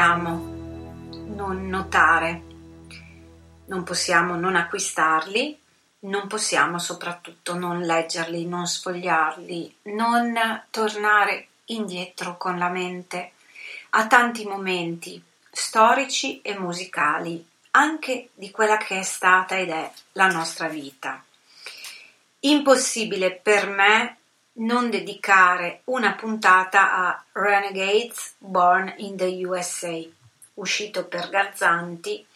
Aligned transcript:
possiamo 0.00 0.32
non 1.36 1.68
notare, 1.68 2.42
non 3.66 3.84
possiamo 3.84 4.34
non 4.34 4.56
acquistarli, 4.56 5.60
non 6.00 6.26
possiamo 6.26 6.78
soprattutto 6.78 7.52
non 7.52 7.82
leggerli, 7.82 8.46
non 8.46 8.66
sfogliarli, 8.66 9.76
non 9.82 10.64
tornare 10.70 11.48
indietro 11.66 12.38
con 12.38 12.56
la 12.56 12.70
mente 12.70 13.32
a 13.90 14.06
tanti 14.06 14.46
momenti 14.46 15.22
storici 15.50 16.40
e 16.40 16.58
musicali, 16.58 17.46
anche 17.72 18.30
di 18.32 18.50
quella 18.50 18.78
che 18.78 19.00
è 19.00 19.02
stata 19.02 19.58
ed 19.58 19.68
è 19.68 19.92
la 20.12 20.28
nostra 20.28 20.68
vita. 20.68 21.22
Impossibile 22.38 23.32
per 23.32 23.68
me 23.68 24.19
non 24.60 24.90
dedicare 24.90 25.82
una 25.84 26.14
puntata 26.14 26.92
a 26.92 27.24
Renegades 27.32 28.34
Born 28.38 28.94
in 28.98 29.16
the 29.16 29.44
USA, 29.44 30.00
uscito 30.54 31.06
per 31.06 31.28
Garzanti 31.28 32.26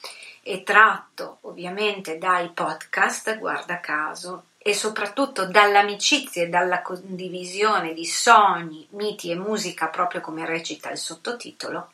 e 0.43 0.63
tratto 0.63 1.39
ovviamente 1.43 2.19
dai 2.19 2.51
podcast, 2.51 3.39
guarda 3.39 3.81
caso, 3.81 4.45
e 4.59 4.73
soprattutto 4.73 5.47
dall'amicizia 5.47 6.45
e 6.45 6.49
dalla 6.49 6.81
condivisione 6.81 7.93
di 7.93 8.07
sogni, 8.07 8.87
miti 8.91 9.31
e 9.31 9.35
musica, 9.35 9.89
proprio 9.89 10.21
come 10.21 10.47
recita 10.47 10.91
il 10.91 10.99
sottotitolo, 10.99 11.93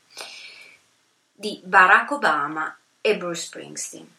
di 1.32 1.60
Barack 1.64 2.12
Obama 2.12 2.76
e 3.00 3.16
Bruce 3.16 3.42
Springsteen. 3.42 4.18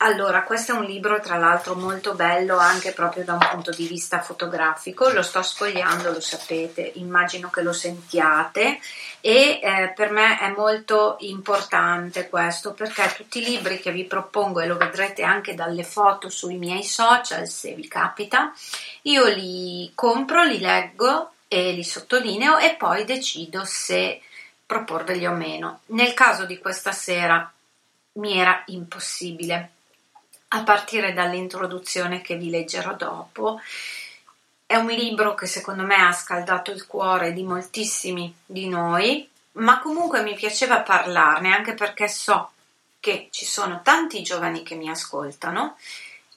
Allora, 0.00 0.42
questo 0.42 0.72
è 0.72 0.74
un 0.74 0.84
libro 0.84 1.20
tra 1.20 1.38
l'altro 1.38 1.74
molto 1.74 2.12
bello 2.12 2.58
anche 2.58 2.92
proprio 2.92 3.24
da 3.24 3.32
un 3.32 3.48
punto 3.50 3.70
di 3.70 3.86
vista 3.86 4.20
fotografico, 4.20 5.08
lo 5.08 5.22
sto 5.22 5.40
sfogliando, 5.40 6.12
lo 6.12 6.20
sapete, 6.20 6.92
immagino 6.96 7.48
che 7.48 7.62
lo 7.62 7.72
sentiate. 7.72 8.78
E 9.22 9.58
eh, 9.62 9.92
per 9.96 10.10
me 10.10 10.38
è 10.38 10.50
molto 10.50 11.16
importante 11.20 12.28
questo 12.28 12.74
perché 12.74 13.10
tutti 13.16 13.38
i 13.38 13.44
libri 13.44 13.80
che 13.80 13.90
vi 13.90 14.04
propongo 14.04 14.60
e 14.60 14.66
lo 14.66 14.76
vedrete 14.76 15.22
anche 15.22 15.54
dalle 15.54 15.82
foto 15.82 16.28
sui 16.28 16.58
miei 16.58 16.84
social 16.84 17.48
se 17.48 17.72
vi 17.72 17.88
capita, 17.88 18.52
io 19.02 19.24
li 19.24 19.90
compro, 19.94 20.44
li 20.44 20.58
leggo 20.58 21.32
e 21.48 21.72
li 21.72 21.82
sottolineo 21.82 22.58
e 22.58 22.74
poi 22.74 23.06
decido 23.06 23.64
se 23.64 24.20
proporveli 24.66 25.26
o 25.26 25.32
meno. 25.32 25.80
Nel 25.86 26.12
caso 26.12 26.44
di 26.44 26.58
questa 26.58 26.92
sera 26.92 27.50
mi 28.12 28.38
era 28.38 28.62
impossibile 28.66 29.70
a 30.48 30.62
partire 30.62 31.12
dall'introduzione 31.12 32.20
che 32.20 32.36
vi 32.36 32.50
leggerò 32.50 32.94
dopo. 32.94 33.60
È 34.64 34.74
un 34.76 34.86
libro 34.86 35.34
che 35.34 35.46
secondo 35.46 35.84
me 35.84 35.96
ha 35.96 36.12
scaldato 36.12 36.70
il 36.70 36.86
cuore 36.86 37.32
di 37.32 37.42
moltissimi 37.42 38.34
di 38.44 38.68
noi, 38.68 39.28
ma 39.52 39.78
comunque 39.78 40.22
mi 40.22 40.34
piaceva 40.34 40.80
parlarne 40.80 41.54
anche 41.54 41.74
perché 41.74 42.08
so 42.08 42.50
che 43.00 43.28
ci 43.30 43.44
sono 43.44 43.80
tanti 43.82 44.22
giovani 44.22 44.62
che 44.62 44.74
mi 44.74 44.88
ascoltano 44.88 45.76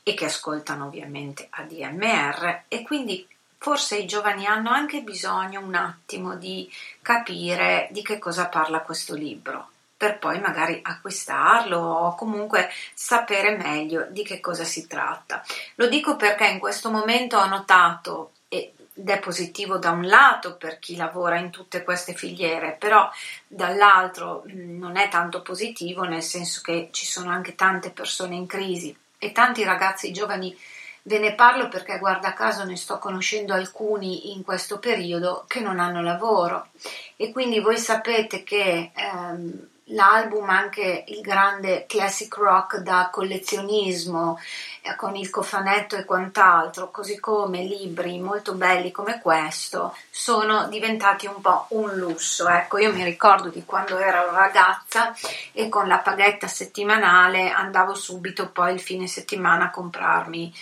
e 0.04 0.14
che 0.14 0.26
ascoltano 0.26 0.86
ovviamente 0.86 1.48
ADMR 1.50 2.64
e 2.68 2.84
quindi 2.84 3.28
forse 3.58 3.98
i 3.98 4.06
giovani 4.06 4.46
hanno 4.46 4.70
anche 4.70 5.02
bisogno 5.02 5.60
un 5.60 5.76
attimo 5.76 6.36
di 6.36 6.72
capire 7.02 7.88
di 7.92 8.02
che 8.02 8.20
cosa 8.20 8.48
parla 8.48 8.82
questo 8.82 9.16
libro 9.16 9.70
per 10.00 10.18
poi 10.18 10.40
magari 10.40 10.80
acquistarlo 10.82 11.78
o 11.78 12.16
comunque 12.16 12.70
sapere 12.94 13.58
meglio 13.58 14.08
di 14.10 14.24
che 14.24 14.40
cosa 14.40 14.64
si 14.64 14.88
tratta. 14.88 15.44
Lo 15.76 15.90
dico 15.90 16.16
perché 16.16 16.48
in 16.48 16.58
questo 16.58 16.90
momento 16.90 17.36
ho 17.38 17.46
notato 17.48 18.32
ed 18.48 18.72
è 19.06 19.20
positivo 19.20 19.78
da 19.78 19.92
un 19.92 20.08
lato 20.08 20.56
per 20.56 20.80
chi 20.80 20.96
lavora 20.96 21.38
in 21.38 21.50
tutte 21.50 21.84
queste 21.84 22.14
filiere, 22.14 22.78
però 22.80 23.12
dall'altro 23.46 24.44
non 24.46 24.96
è 24.96 25.10
tanto 25.10 25.42
positivo 25.42 26.04
nel 26.04 26.24
senso 26.24 26.62
che 26.64 26.88
ci 26.94 27.06
sono 27.06 27.30
anche 27.30 27.56
tante 27.56 27.90
persone 27.90 28.36
in 28.36 28.48
crisi 28.48 28.98
e 29.18 29.34
tanti 29.34 29.66
ragazzi 29.66 30.14
giovani 30.14 30.58
Ve 31.04 31.18
ne 31.18 31.34
parlo 31.34 31.70
perché 31.70 31.98
guarda 31.98 32.34
caso 32.34 32.64
ne 32.66 32.76
sto 32.76 33.00
conoscendo 33.00 33.54
alcuni 33.54 34.34
in 34.34 34.44
questo 34.44 34.80
periodo 34.80 35.46
che 35.48 35.60
non 35.60 35.80
hanno 35.80 36.02
lavoro 36.02 36.68
e 37.16 37.32
quindi 37.32 37.60
voi 37.60 37.78
sapete 37.78 38.44
che 38.44 38.92
ehm, 38.94 39.68
l'album 39.90 40.50
anche 40.50 41.04
il 41.08 41.22
grande 41.22 41.86
classic 41.88 42.36
rock 42.36 42.78
da 42.78 43.10
collezionismo 43.12 44.40
eh, 44.82 44.96
con 44.96 45.16
il 45.16 45.30
cofanetto 45.30 45.96
e 45.96 46.06
quant'altro, 46.06 46.92
così 46.92 47.20
come 47.20 47.64
libri 47.64 48.20
molto 48.20 48.54
belli 48.54 48.92
come 48.92 49.20
questo, 49.22 49.96
sono 50.10 50.68
diventati 50.68 51.26
un 51.28 51.42
po' 51.42 51.66
un 51.70 51.96
lusso. 51.96 52.48
Ecco, 52.48 52.78
io 52.78 52.94
mi 52.94 53.04
ricordo 53.04 53.50
di 53.50 53.66
quando 53.66 53.98
ero 53.98 54.32
ragazza 54.32 55.16
e 55.52 55.70
con 55.70 55.88
la 55.88 56.00
paghetta 56.00 56.48
settimanale 56.48 57.50
andavo 57.50 57.94
subito 57.94 58.50
poi 58.50 58.74
il 58.74 58.82
fine 58.82 59.08
settimana 59.08 59.66
a 59.66 59.72
comprarmi 59.72 60.54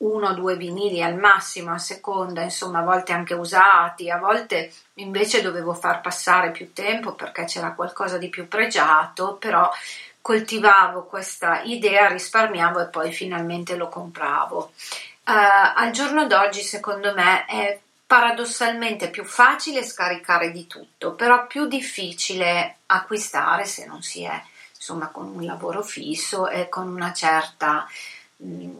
uno 0.00 0.28
o 0.28 0.34
due 0.34 0.56
vinili 0.56 1.02
al 1.02 1.16
massimo 1.16 1.72
a 1.72 1.78
seconda, 1.78 2.42
insomma, 2.42 2.80
a 2.80 2.84
volte 2.84 3.12
anche 3.12 3.34
usati, 3.34 4.10
a 4.10 4.18
volte 4.18 4.72
invece 4.94 5.42
dovevo 5.42 5.74
far 5.74 6.00
passare 6.00 6.50
più 6.50 6.72
tempo 6.72 7.14
perché 7.14 7.44
c'era 7.44 7.72
qualcosa 7.72 8.16
di 8.16 8.28
più 8.28 8.48
pregiato, 8.48 9.34
però 9.34 9.70
coltivavo 10.20 11.04
questa 11.04 11.62
idea, 11.62 12.08
risparmiavo 12.08 12.80
e 12.80 12.86
poi 12.86 13.12
finalmente 13.12 13.76
lo 13.76 13.88
compravo. 13.88 14.72
Uh, 15.26 15.32
al 15.76 15.90
giorno 15.90 16.26
d'oggi, 16.26 16.62
secondo 16.62 17.12
me, 17.14 17.44
è 17.44 17.78
paradossalmente 18.06 19.08
più 19.08 19.24
facile 19.24 19.84
scaricare 19.84 20.50
di 20.50 20.66
tutto, 20.66 21.12
però 21.12 21.46
più 21.46 21.66
difficile 21.66 22.78
acquistare 22.86 23.64
se 23.66 23.86
non 23.86 24.02
si 24.02 24.24
è 24.24 24.42
insomma 24.74 25.08
con 25.08 25.28
un 25.28 25.44
lavoro 25.44 25.82
fisso 25.82 26.48
e 26.48 26.68
con 26.68 26.88
una 26.88 27.12
certa 27.12 27.86
mh, 28.36 28.70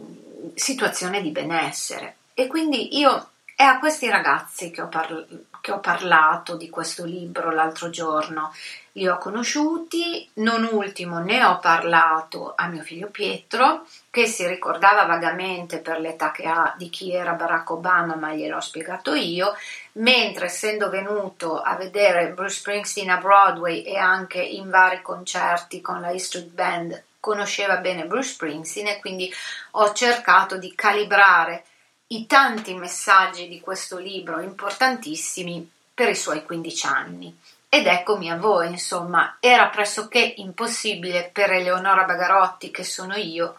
situazione 0.54 1.20
di 1.22 1.30
benessere. 1.30 2.16
E 2.34 2.46
quindi 2.46 2.98
io 2.98 3.30
è 3.60 3.64
a 3.64 3.78
questi 3.78 4.08
ragazzi 4.08 4.70
che 4.70 4.80
ho, 4.80 4.88
parla- 4.88 5.22
che 5.60 5.70
ho 5.70 5.80
parlato 5.80 6.56
di 6.56 6.70
questo 6.70 7.04
libro 7.04 7.50
l'altro 7.50 7.90
giorno. 7.90 8.54
Li 8.92 9.06
ho 9.06 9.18
conosciuti, 9.18 10.26
non 10.36 10.66
ultimo 10.72 11.18
ne 11.18 11.44
ho 11.44 11.58
parlato 11.58 12.54
a 12.56 12.68
mio 12.68 12.82
figlio 12.82 13.08
Pietro, 13.08 13.86
che 14.08 14.26
si 14.26 14.46
ricordava 14.46 15.04
vagamente 15.04 15.78
per 15.80 16.00
l'età 16.00 16.30
che 16.30 16.46
ha 16.46 16.74
di 16.78 16.88
chi 16.88 17.12
era 17.12 17.32
Barack 17.32 17.68
Obama, 17.68 18.14
ma 18.16 18.32
gliel'ho 18.32 18.60
spiegato 18.60 19.12
io, 19.12 19.54
mentre 19.92 20.46
essendo 20.46 20.88
venuto 20.88 21.60
a 21.60 21.76
vedere 21.76 22.30
Bruce 22.30 22.60
Springsteen 22.60 23.10
a 23.10 23.18
Broadway 23.18 23.82
e 23.82 23.98
anche 23.98 24.40
in 24.40 24.70
vari 24.70 25.02
concerti 25.02 25.82
con 25.82 26.00
la 26.00 26.08
E 26.08 26.18
Street 26.18 26.48
Band 26.48 27.04
conosceva 27.20 27.76
bene 27.76 28.06
Bruce 28.06 28.30
Springsteen 28.30 28.88
e 28.88 28.98
quindi 28.98 29.32
ho 29.72 29.92
cercato 29.92 30.56
di 30.56 30.74
calibrare 30.74 31.64
i 32.08 32.26
tanti 32.26 32.74
messaggi 32.74 33.46
di 33.46 33.60
questo 33.60 33.98
libro 33.98 34.40
importantissimi 34.40 35.70
per 35.94 36.08
i 36.08 36.16
suoi 36.16 36.44
15 36.44 36.86
anni. 36.86 37.38
Ed 37.68 37.86
eccomi 37.86 38.30
a 38.30 38.36
voi, 38.36 38.68
insomma, 38.68 39.36
era 39.38 39.68
pressoché 39.68 40.34
impossibile 40.38 41.30
per 41.32 41.52
Eleonora 41.52 42.02
Bagarotti, 42.04 42.72
che 42.72 42.82
sono 42.82 43.14
io, 43.14 43.56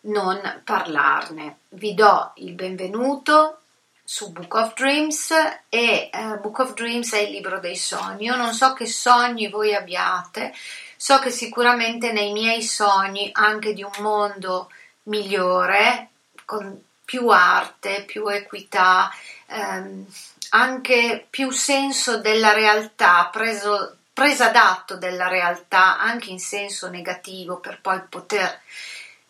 non 0.00 0.60
parlarne. 0.64 1.60
Vi 1.68 1.94
do 1.94 2.32
il 2.36 2.52
benvenuto 2.52 3.60
su 4.04 4.32
Book 4.32 4.54
of 4.54 4.74
Dreams 4.74 5.32
e 5.68 6.10
uh, 6.12 6.40
Book 6.40 6.58
of 6.58 6.74
Dreams 6.74 7.12
è 7.14 7.20
il 7.20 7.30
libro 7.30 7.58
dei 7.58 7.76
sogni. 7.76 8.24
Io 8.24 8.36
non 8.36 8.52
so 8.52 8.72
che 8.72 8.86
sogni 8.86 9.48
voi 9.48 9.74
abbiate, 9.74 10.52
So 11.00 11.20
che 11.20 11.30
sicuramente 11.30 12.10
nei 12.10 12.32
miei 12.32 12.60
sogni 12.60 13.30
anche 13.32 13.72
di 13.72 13.84
un 13.84 13.92
mondo 14.00 14.68
migliore, 15.04 16.08
con 16.44 16.82
più 17.04 17.28
arte, 17.28 18.02
più 18.02 18.26
equità, 18.26 19.08
ehm, 19.46 20.04
anche 20.50 21.24
più 21.30 21.52
senso 21.52 22.18
della 22.18 22.52
realtà, 22.52 23.28
preso, 23.32 23.98
presa 24.12 24.48
d'atto 24.48 24.96
della 24.96 25.28
realtà 25.28 26.00
anche 26.00 26.30
in 26.30 26.40
senso 26.40 26.88
negativo 26.88 27.58
per 27.58 27.78
poi 27.80 28.00
poter 28.08 28.60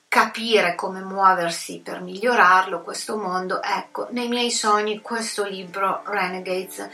capire 0.09 0.75
come 0.75 1.01
muoversi 1.01 1.81
per 1.85 2.01
migliorarlo 2.01 2.81
questo 2.81 3.19
mondo, 3.19 3.63
ecco, 3.63 4.09
nei 4.13 4.29
miei 4.29 4.51
sogni 4.51 5.03
questo 5.03 5.45
libro 5.45 6.03
Renegades 6.07 6.89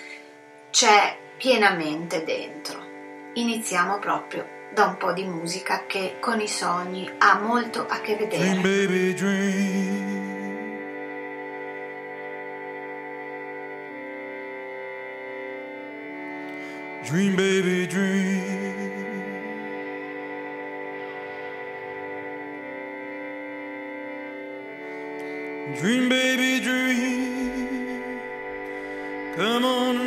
c'è 0.70 1.16
pienamente 1.38 2.24
dentro. 2.24 2.82
Iniziamo 3.34 4.00
proprio 4.00 4.53
da 4.74 4.86
un 4.86 4.96
po' 4.96 5.12
di 5.12 5.24
musica 5.24 5.84
che 5.86 6.16
con 6.18 6.40
i 6.40 6.48
sogni 6.48 7.08
ha 7.18 7.38
molto 7.38 7.86
a 7.88 8.00
che 8.00 8.16
vedere. 8.16 8.42
Dream, 8.44 8.62
baby, 8.62 9.14
dream. 9.14 10.12
Dream, 17.04 17.36
baby, 17.36 17.86
dream. 17.86 18.62
Dream, 25.78 26.08
baby, 26.08 26.60
dream. 26.60 28.20
Come 29.36 29.64
on 29.64 30.03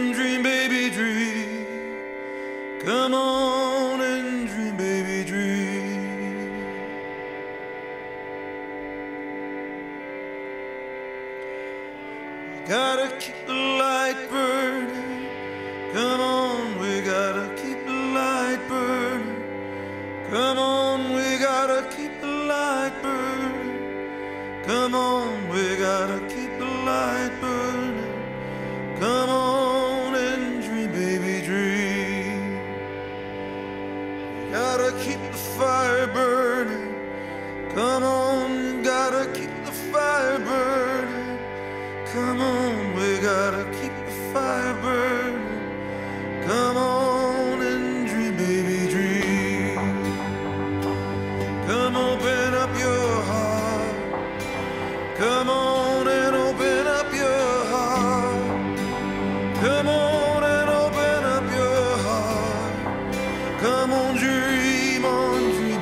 comme 63.61 63.92
on 63.92 64.14
dit, 64.14 64.99
mon 64.99 65.37
Dieu. 65.37 65.77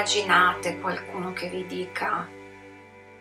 immaginate 0.00 0.80
qualcuno 0.80 1.34
che 1.34 1.50
vi 1.50 1.66
dica 1.66 2.26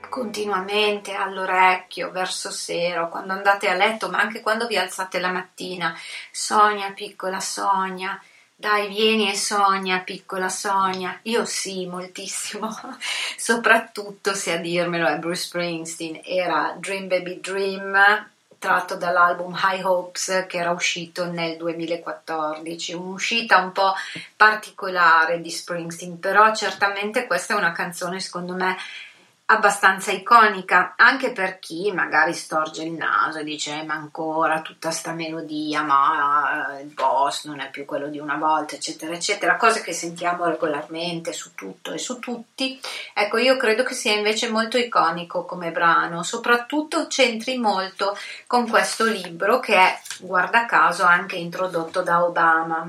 continuamente 0.07 1.13
all'orecchio, 1.13 2.09
verso 2.09 2.51
sera, 2.51 3.07
quando 3.07 3.33
andate 3.33 3.67
a 3.67 3.74
letto, 3.74 4.09
ma 4.09 4.19
anche 4.19 4.39
quando 4.39 4.65
vi 4.65 4.77
alzate 4.77 5.19
la 5.19 5.29
mattina, 5.29 5.93
sogna 6.31 6.91
piccola 6.91 7.41
sogna, 7.41 8.19
dai 8.55 8.88
vieni 8.88 9.29
e 9.29 9.36
sogna 9.36 10.00
piccola 10.00 10.48
sogna, 10.48 11.19
io 11.24 11.43
sì 11.43 11.86
moltissimo, 11.86 12.69
soprattutto 13.36 14.33
se 14.33 14.53
a 14.53 14.57
dirmelo 14.57 15.05
è 15.07 15.17
Bruce 15.17 15.43
Springsteen, 15.43 16.21
era 16.24 16.75
Dream 16.79 17.09
Baby 17.09 17.41
Dream, 17.41 18.29
tratto 18.60 18.96
dall'album 18.96 19.58
High 19.58 19.84
Hopes 19.84 20.46
che 20.48 20.58
era 20.58 20.72
uscito 20.72 21.25
nel 21.25 21.58
2014, 21.58 22.94
un'uscita 22.94 23.58
un 23.58 23.72
po' 23.72 23.94
particolare 24.36 25.42
di 25.42 25.50
Springsteen, 25.50 26.20
però 26.20 26.54
certamente 26.54 27.25
questa 27.25 27.56
è 27.56 27.58
una 27.58 27.72
canzone 27.72 28.20
secondo 28.20 28.54
me 28.54 28.75
abbastanza 29.51 30.12
iconica 30.12 30.94
anche 30.96 31.32
per 31.32 31.58
chi 31.58 31.91
magari 31.91 32.34
storge 32.34 32.84
il 32.84 32.91
naso 32.91 33.39
e 33.39 33.44
dice 33.44 33.82
ma 33.82 33.96
ancora 33.96 34.62
tutta 34.62 34.91
sta 34.91 35.12
melodia 35.12 35.82
ma 35.82 36.77
eh, 36.77 36.84
il 36.84 36.89
boss 36.89 37.46
non 37.46 37.60
è 37.60 37.72
più 37.72 37.84
quello 37.84 38.10
di 38.10 38.20
una 38.20 38.36
volta 38.36 38.75
eccetera 38.75 39.13
eccetera 39.13 39.58
cose 39.58 39.82
che 39.82 39.91
sentiamo 39.91 40.46
regolarmente 40.46 41.34
su 41.34 41.56
tutto 41.56 41.91
e 41.94 41.98
su 41.98 42.20
tutti. 42.20 42.79
Ecco 43.12 43.38
io 43.38 43.58
credo 43.58 43.84
che 43.84 43.96
sia 43.96 44.13
invece 44.13 44.50
molto 44.50 44.77
iconico 44.77 45.46
come 45.46 45.72
brano 45.72 46.22
soprattutto 46.22 47.08
c'entri 47.08 47.58
molto 47.58 48.15
con 48.46 48.70
questo 48.70 49.06
libro 49.06 49.60
che 49.60 49.75
è 49.75 50.00
guarda 50.20 50.68
caso 50.68 51.03
anche 51.06 51.38
introdotto 51.38 52.03
da 52.03 52.24
Obama 52.24 52.88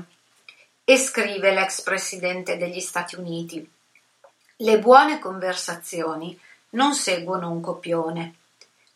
e 0.83 0.97
scrive 0.97 1.53
l'ex 1.53 1.81
presidente 1.81 2.57
degli 2.57 2.79
Stati 2.79 3.15
Uniti. 3.15 3.67
Le 4.57 4.77
buone 4.77 5.17
conversazioni 5.17 6.39
non 6.71 6.93
seguono 6.93 7.49
un 7.49 7.61
copione. 7.61 8.35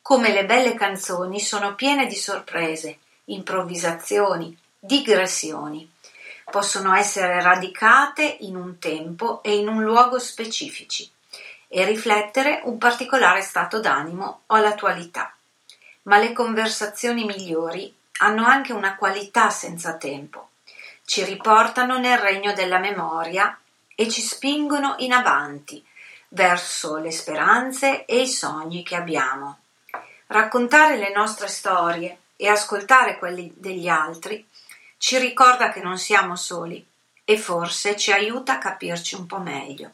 Come 0.01 0.31
le 0.31 0.45
belle 0.45 0.75
canzoni 0.75 1.39
sono 1.39 1.75
piene 1.75 2.05
di 2.05 2.15
sorprese, 2.15 2.99
improvvisazioni, 3.25 4.55
digressioni. 4.77 5.91
Possono 6.49 6.93
essere 6.93 7.41
radicate 7.41 8.37
in 8.41 8.55
un 8.55 8.77
tempo 8.77 9.41
e 9.41 9.55
in 9.55 9.67
un 9.67 9.83
luogo 9.83 10.19
specifici 10.19 11.09
e 11.67 11.85
riflettere 11.85 12.61
un 12.65 12.77
particolare 12.77 13.41
stato 13.41 13.79
d'animo 13.79 14.41
o 14.45 14.57
l'attualità. 14.57 15.33
Ma 16.03 16.17
le 16.19 16.33
conversazioni 16.33 17.25
migliori 17.25 17.93
hanno 18.19 18.45
anche 18.45 18.73
una 18.73 18.95
qualità 18.95 19.49
senza 19.49 19.95
tempo. 19.95 20.49
Ci 21.03 21.23
riportano 21.23 21.97
nel 21.97 22.17
regno 22.17 22.53
della 22.53 22.79
memoria 22.79 23.59
e 23.95 24.07
ci 24.09 24.21
spingono 24.21 24.95
in 24.99 25.13
avanti, 25.13 25.83
verso 26.29 26.97
le 26.97 27.11
speranze 27.11 28.05
e 28.05 28.21
i 28.21 28.27
sogni 28.27 28.83
che 28.83 28.95
abbiamo. 28.95 29.59
Raccontare 30.27 30.97
le 30.97 31.11
nostre 31.13 31.47
storie 31.47 32.17
e 32.35 32.47
ascoltare 32.47 33.17
quelli 33.17 33.53
degli 33.55 33.87
altri 33.87 34.45
ci 34.97 35.17
ricorda 35.17 35.71
che 35.71 35.81
non 35.81 35.97
siamo 35.97 36.35
soli 36.35 36.85
e 37.23 37.37
forse 37.37 37.95
ci 37.95 38.11
aiuta 38.11 38.53
a 38.53 38.57
capirci 38.57 39.15
un 39.15 39.25
po' 39.25 39.39
meglio. 39.39 39.91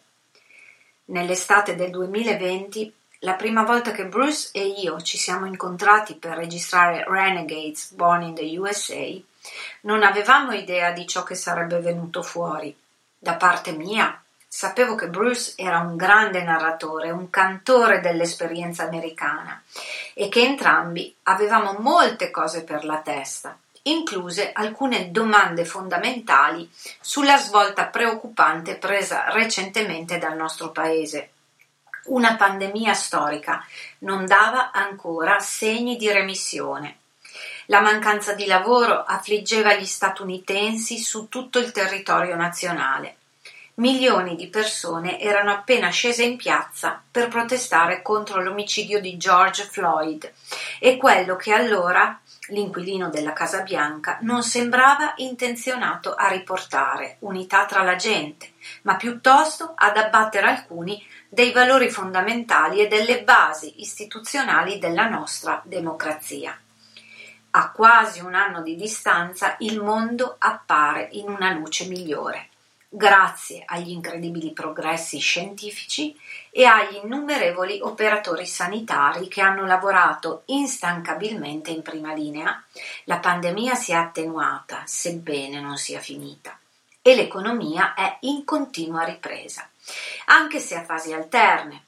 Nell'estate 1.05 1.75
del 1.75 1.89
2020, 1.89 2.93
la 3.19 3.33
prima 3.33 3.63
volta 3.63 3.91
che 3.91 4.05
Bruce 4.05 4.49
e 4.53 4.65
io 4.65 5.01
ci 5.01 5.17
siamo 5.17 5.45
incontrati 5.45 6.15
per 6.15 6.37
registrare 6.37 7.03
Renegades 7.07 7.91
Born 7.91 8.23
in 8.23 8.35
the 8.35 8.57
USA, 8.57 9.19
non 9.81 10.03
avevamo 10.03 10.53
idea 10.53 10.91
di 10.91 11.05
ciò 11.07 11.23
che 11.23 11.35
sarebbe 11.35 11.79
venuto 11.79 12.21
fuori. 12.21 12.75
Da 13.17 13.35
parte 13.35 13.71
mia, 13.71 14.20
Sapevo 14.53 14.95
che 14.95 15.07
Bruce 15.07 15.53
era 15.55 15.79
un 15.79 15.95
grande 15.95 16.43
narratore, 16.43 17.09
un 17.09 17.29
cantore 17.29 18.01
dell'esperienza 18.01 18.83
americana 18.83 19.63
e 20.13 20.27
che 20.27 20.41
entrambi 20.41 21.15
avevamo 21.23 21.77
molte 21.79 22.31
cose 22.31 22.65
per 22.65 22.83
la 22.83 22.97
testa, 22.97 23.57
incluse 23.83 24.51
alcune 24.51 25.09
domande 25.09 25.63
fondamentali 25.63 26.69
sulla 26.99 27.37
svolta 27.37 27.85
preoccupante 27.85 28.75
presa 28.75 29.29
recentemente 29.29 30.17
dal 30.17 30.35
nostro 30.35 30.71
paese. 30.71 31.29
Una 32.07 32.35
pandemia 32.35 32.93
storica 32.93 33.65
non 33.99 34.25
dava 34.25 34.71
ancora 34.71 35.39
segni 35.39 35.95
di 35.95 36.11
remissione. 36.11 36.97
La 37.67 37.79
mancanza 37.79 38.33
di 38.33 38.45
lavoro 38.47 39.01
affliggeva 39.01 39.75
gli 39.75 39.85
statunitensi 39.85 40.97
su 40.97 41.29
tutto 41.29 41.57
il 41.57 41.71
territorio 41.71 42.35
nazionale 42.35 43.15
milioni 43.75 44.35
di 44.35 44.47
persone 44.47 45.19
erano 45.19 45.51
appena 45.51 45.89
scese 45.89 46.23
in 46.23 46.35
piazza 46.35 47.01
per 47.09 47.29
protestare 47.29 48.01
contro 48.01 48.41
l'omicidio 48.41 48.99
di 48.99 49.17
George 49.17 49.63
Floyd 49.63 50.31
e 50.79 50.97
quello 50.97 51.35
che 51.35 51.53
allora 51.53 52.19
l'inquilino 52.47 53.09
della 53.09 53.33
Casa 53.33 53.61
Bianca 53.61 54.17
non 54.21 54.43
sembrava 54.43 55.13
intenzionato 55.17 56.13
a 56.15 56.27
riportare 56.27 57.17
unità 57.19 57.65
tra 57.65 57.81
la 57.83 57.95
gente, 57.95 58.53
ma 58.83 58.95
piuttosto 58.97 59.73
ad 59.75 59.95
abbattere 59.95 60.47
alcuni 60.47 61.03
dei 61.29 61.51
valori 61.51 61.89
fondamentali 61.89 62.81
e 62.81 62.87
delle 62.87 63.23
basi 63.23 63.81
istituzionali 63.81 64.79
della 64.79 65.07
nostra 65.07 65.61
democrazia. 65.63 66.57
A 67.53 67.71
quasi 67.71 68.21
un 68.21 68.33
anno 68.33 68.61
di 68.61 68.75
distanza 68.75 69.55
il 69.59 69.81
mondo 69.81 70.35
appare 70.37 71.09
in 71.11 71.29
una 71.29 71.51
luce 71.51 71.85
migliore 71.85 72.50
grazie 72.93 73.63
agli 73.65 73.91
incredibili 73.91 74.51
progressi 74.51 75.17
scientifici 75.17 76.13
e 76.49 76.65
agli 76.65 76.99
innumerevoli 77.01 77.79
operatori 77.81 78.45
sanitari 78.45 79.29
che 79.29 79.39
hanno 79.39 79.65
lavorato 79.65 80.43
instancabilmente 80.47 81.71
in 81.71 81.83
prima 81.83 82.13
linea, 82.13 82.61
la 83.05 83.19
pandemia 83.19 83.75
si 83.75 83.93
è 83.93 83.95
attenuata, 83.95 84.83
sebbene 84.85 85.61
non 85.61 85.77
sia 85.77 86.01
finita, 86.01 86.59
e 87.01 87.15
l'economia 87.15 87.93
è 87.93 88.17
in 88.21 88.43
continua 88.43 89.05
ripresa, 89.05 89.69
anche 90.25 90.59
se 90.59 90.75
a 90.75 90.83
fasi 90.83 91.13
alterne. 91.13 91.85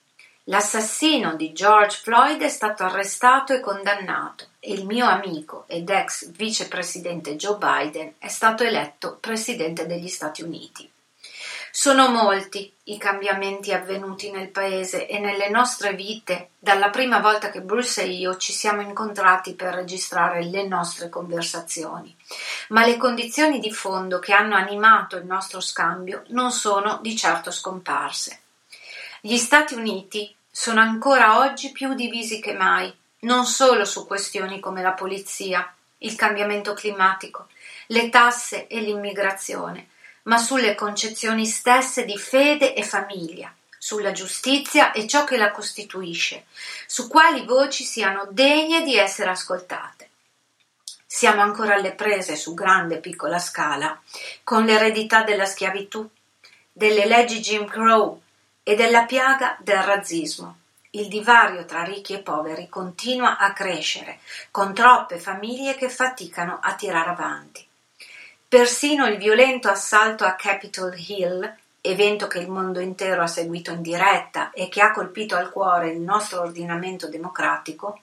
L'assassino 0.48 1.36
di 1.36 1.52
George 1.52 2.00
Floyd 2.02 2.42
è 2.42 2.50
stato 2.50 2.84
arrestato 2.84 3.54
e 3.54 3.60
condannato 3.60 4.48
e 4.60 4.74
il 4.74 4.86
mio 4.86 5.06
amico 5.06 5.66
ed 5.68 5.90
ex 5.90 6.30
vicepresidente 6.32 7.36
Joe 7.36 7.58
Biden 7.58 8.14
è 8.20 8.28
stato 8.30 8.64
eletto 8.64 9.18
presidente 9.20 9.86
degli 9.86 10.10
Stati 10.10 10.42
Uniti. 10.42 10.92
Sono 11.76 12.08
molti 12.08 12.72
i 12.84 13.00
cambiamenti 13.00 13.74
avvenuti 13.74 14.30
nel 14.30 14.50
paese 14.50 15.08
e 15.08 15.18
nelle 15.18 15.50
nostre 15.50 15.94
vite 15.94 16.52
dalla 16.60 16.92
prima 16.92 17.18
volta 17.18 17.50
che 17.50 17.62
Bruce 17.62 18.04
e 18.04 18.10
io 18.10 18.38
ci 18.38 18.54
siamo 18.54 18.82
incontrati 18.82 19.56
per 19.56 19.74
registrare 19.74 20.44
le 20.44 20.68
nostre 20.68 21.10
conversazioni, 21.10 22.16
ma 22.70 22.86
le 22.86 22.96
condizioni 22.98 23.60
di 23.60 23.72
fondo 23.72 24.20
che 24.20 24.34
hanno 24.34 24.56
animato 24.56 25.16
il 25.16 25.26
nostro 25.26 25.62
scambio 25.62 26.22
non 26.28 26.52
sono 26.52 27.00
di 27.02 27.18
certo 27.18 27.50
scomparse. 27.50 28.42
Gli 29.20 29.38
Stati 29.38 29.74
Uniti 29.74 30.34
sono 30.52 30.80
ancora 30.80 31.40
oggi 31.40 31.72
più 31.72 31.96
divisi 31.96 32.40
che 32.40 32.54
mai, 32.54 32.96
non 33.22 33.46
solo 33.48 33.84
su 33.84 34.06
questioni 34.06 34.60
come 34.60 34.84
la 34.84 34.92
polizia, 34.92 35.74
il 35.98 36.16
cambiamento 36.16 36.74
climatico, 36.74 37.48
le 37.88 38.10
tasse 38.10 38.68
e 38.68 38.80
l'immigrazione, 38.80 39.88
ma 40.24 40.38
sulle 40.38 40.76
concezioni 40.76 41.46
stesse 41.46 42.06
di 42.06 42.18
fede 42.18 42.74
e 42.74 42.84
famiglia, 42.84 43.54
sulla 43.78 44.12
giustizia 44.12 44.92
e 44.92 45.08
ciò 45.08 45.24
che 45.26 45.38
la 45.38 45.52
costituisce, 45.52 46.46
su 46.88 47.08
quali 47.08 47.46
voci 47.46 47.84
siano 47.84 48.28
degne 48.30 48.84
di 48.84 48.96
essere 48.96 49.32
ascoltate. 49.32 50.10
Siamo 51.06 51.42
ancora 51.42 51.76
alle 51.76 51.92
prese 51.94 52.36
su 52.36 52.54
grande 52.54 52.96
e 52.96 53.00
piccola 53.00 53.38
scala 53.38 54.02
con 54.44 54.64
l'eredità 54.64 55.24
della 55.24 55.46
schiavitù, 55.46 56.10
delle 56.72 57.06
leggi 57.06 57.40
Jim 57.40 57.66
Crow 57.66 58.22
e 58.64 58.76
della 58.76 59.04
piaga 59.04 59.58
del 59.60 59.84
razzismo. 59.84 60.58
Il 60.92 61.08
divario 61.08 61.66
tra 61.66 61.84
ricchi 61.84 62.14
e 62.14 62.20
poveri 62.20 62.70
continua 62.70 63.38
a 63.38 63.52
crescere, 63.52 64.20
con 64.50 64.74
troppe 64.74 65.20
famiglie 65.20 65.76
che 65.76 65.90
faticano 65.90 66.60
a 66.62 66.74
tirare 66.76 67.10
avanti. 67.10 67.68
Persino 68.54 69.08
il 69.08 69.18
violento 69.18 69.68
assalto 69.68 70.26
a 70.26 70.36
Capitol 70.36 70.94
Hill, 70.96 71.56
evento 71.82 72.28
che 72.28 72.38
il 72.38 72.48
mondo 72.48 72.80
intero 72.80 73.24
ha 73.24 73.28
seguito 73.28 73.72
in 73.72 73.82
diretta 73.82 74.52
e 74.52 74.70
che 74.70 74.80
ha 74.80 74.92
colpito 74.92 75.36
al 75.36 75.50
cuore 75.50 75.90
il 75.90 76.00
nostro 76.00 76.42
ordinamento 76.42 77.10
democratico, 77.10 78.02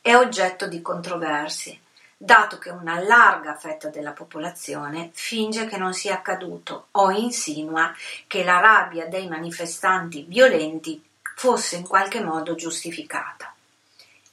è 0.00 0.14
oggetto 0.14 0.66
di 0.66 0.80
controversie, 0.80 1.80
dato 2.16 2.56
che 2.56 2.70
una 2.70 3.00
larga 3.00 3.54
fetta 3.54 3.90
della 3.90 4.12
popolazione 4.12 5.10
finge 5.12 5.66
che 5.66 5.76
non 5.76 5.92
sia 5.92 6.14
accaduto 6.14 6.86
o 6.92 7.10
insinua 7.10 7.94
che 8.26 8.44
la 8.44 8.60
rabbia 8.60 9.08
dei 9.08 9.28
manifestanti 9.28 10.24
violenti 10.26 11.04
fosse 11.36 11.76
in 11.76 11.86
qualche 11.86 12.22
modo 12.22 12.54
giustificata. 12.54 13.54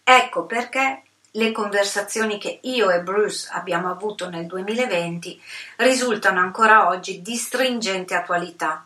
Ecco 0.05 0.45
perché 0.45 1.03
le 1.31 1.51
conversazioni 1.51 2.39
che 2.39 2.59
io 2.63 2.89
e 2.89 3.01
Bruce 3.01 3.47
abbiamo 3.51 3.91
avuto 3.91 4.29
nel 4.29 4.47
2020 4.47 5.39
risultano 5.77 6.39
ancora 6.39 6.87
oggi 6.87 7.21
di 7.21 7.35
stringente 7.35 8.15
attualità. 8.15 8.83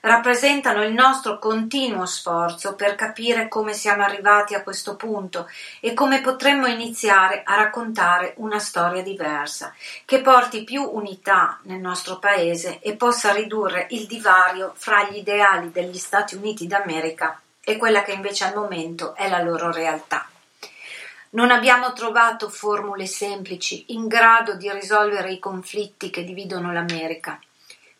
Rappresentano 0.00 0.82
il 0.82 0.92
nostro 0.92 1.38
continuo 1.38 2.04
sforzo 2.04 2.74
per 2.74 2.94
capire 2.94 3.48
come 3.48 3.72
siamo 3.72 4.02
arrivati 4.02 4.54
a 4.54 4.62
questo 4.62 4.96
punto 4.96 5.48
e 5.80 5.94
come 5.94 6.20
potremmo 6.20 6.66
iniziare 6.66 7.42
a 7.42 7.54
raccontare 7.56 8.34
una 8.36 8.58
storia 8.58 9.02
diversa, 9.02 9.74
che 10.04 10.20
porti 10.20 10.62
più 10.62 10.82
unità 10.82 11.58
nel 11.62 11.80
nostro 11.80 12.18
paese 12.18 12.80
e 12.80 12.96
possa 12.96 13.32
ridurre 13.32 13.86
il 13.90 14.06
divario 14.06 14.72
fra 14.76 15.08
gli 15.08 15.16
ideali 15.16 15.72
degli 15.72 15.96
Stati 15.96 16.34
Uniti 16.34 16.66
d'America 16.66 17.40
e 17.62 17.78
quella 17.78 18.02
che 18.02 18.12
invece 18.12 18.44
al 18.44 18.54
momento 18.54 19.14
è 19.14 19.28
la 19.30 19.42
loro 19.42 19.72
realtà. 19.72 20.28
Non 21.34 21.50
abbiamo 21.50 21.92
trovato 21.92 22.48
formule 22.48 23.06
semplici 23.06 23.86
in 23.88 24.06
grado 24.06 24.54
di 24.54 24.70
risolvere 24.70 25.32
i 25.32 25.40
conflitti 25.40 26.08
che 26.08 26.22
dividono 26.22 26.72
l'America. 26.72 27.40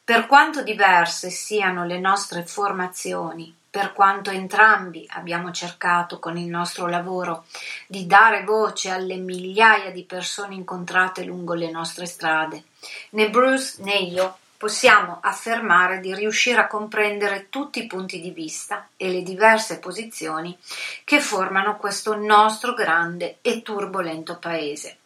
Per 0.04 0.26
quanto 0.26 0.62
diverse 0.62 1.30
siano 1.30 1.84
le 1.84 1.98
nostre 1.98 2.44
formazioni, 2.44 3.52
per 3.68 3.92
quanto 3.92 4.30
entrambi 4.30 5.04
abbiamo 5.14 5.50
cercato 5.50 6.20
con 6.20 6.36
il 6.36 6.46
nostro 6.46 6.86
lavoro 6.86 7.46
di 7.88 8.06
dare 8.06 8.44
voce 8.44 8.90
alle 8.90 9.16
migliaia 9.16 9.90
di 9.90 10.04
persone 10.04 10.54
incontrate 10.54 11.24
lungo 11.24 11.54
le 11.54 11.72
nostre 11.72 12.06
strade, 12.06 12.62
né 13.10 13.30
Bruce 13.30 13.82
né 13.82 13.96
io 13.96 14.36
possiamo 14.64 15.18
affermare 15.20 16.00
di 16.00 16.14
riuscire 16.14 16.58
a 16.58 16.66
comprendere 16.66 17.50
tutti 17.50 17.84
i 17.84 17.86
punti 17.86 18.18
di 18.18 18.30
vista 18.30 18.88
e 18.96 19.10
le 19.10 19.22
diverse 19.22 19.78
posizioni 19.78 20.56
che 21.04 21.20
formano 21.20 21.76
questo 21.76 22.16
nostro 22.16 22.72
grande 22.72 23.40
e 23.42 23.60
turbolento 23.60 24.38
paese. 24.38 24.96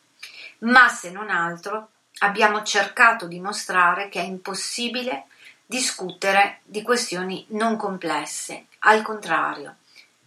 Ma 0.59 0.88
se 0.88 1.11
non 1.11 1.29
altro 1.29 1.88
abbiamo 2.18 2.62
cercato 2.62 3.27
di 3.27 3.40
mostrare 3.40 4.09
che 4.09 4.21
è 4.21 4.23
impossibile 4.23 5.25
discutere 5.66 6.61
di 6.62 6.83
questioni 6.83 7.44
non 7.49 7.77
complesse, 7.77 8.66
al 8.83 9.03
contrario, 9.03 9.75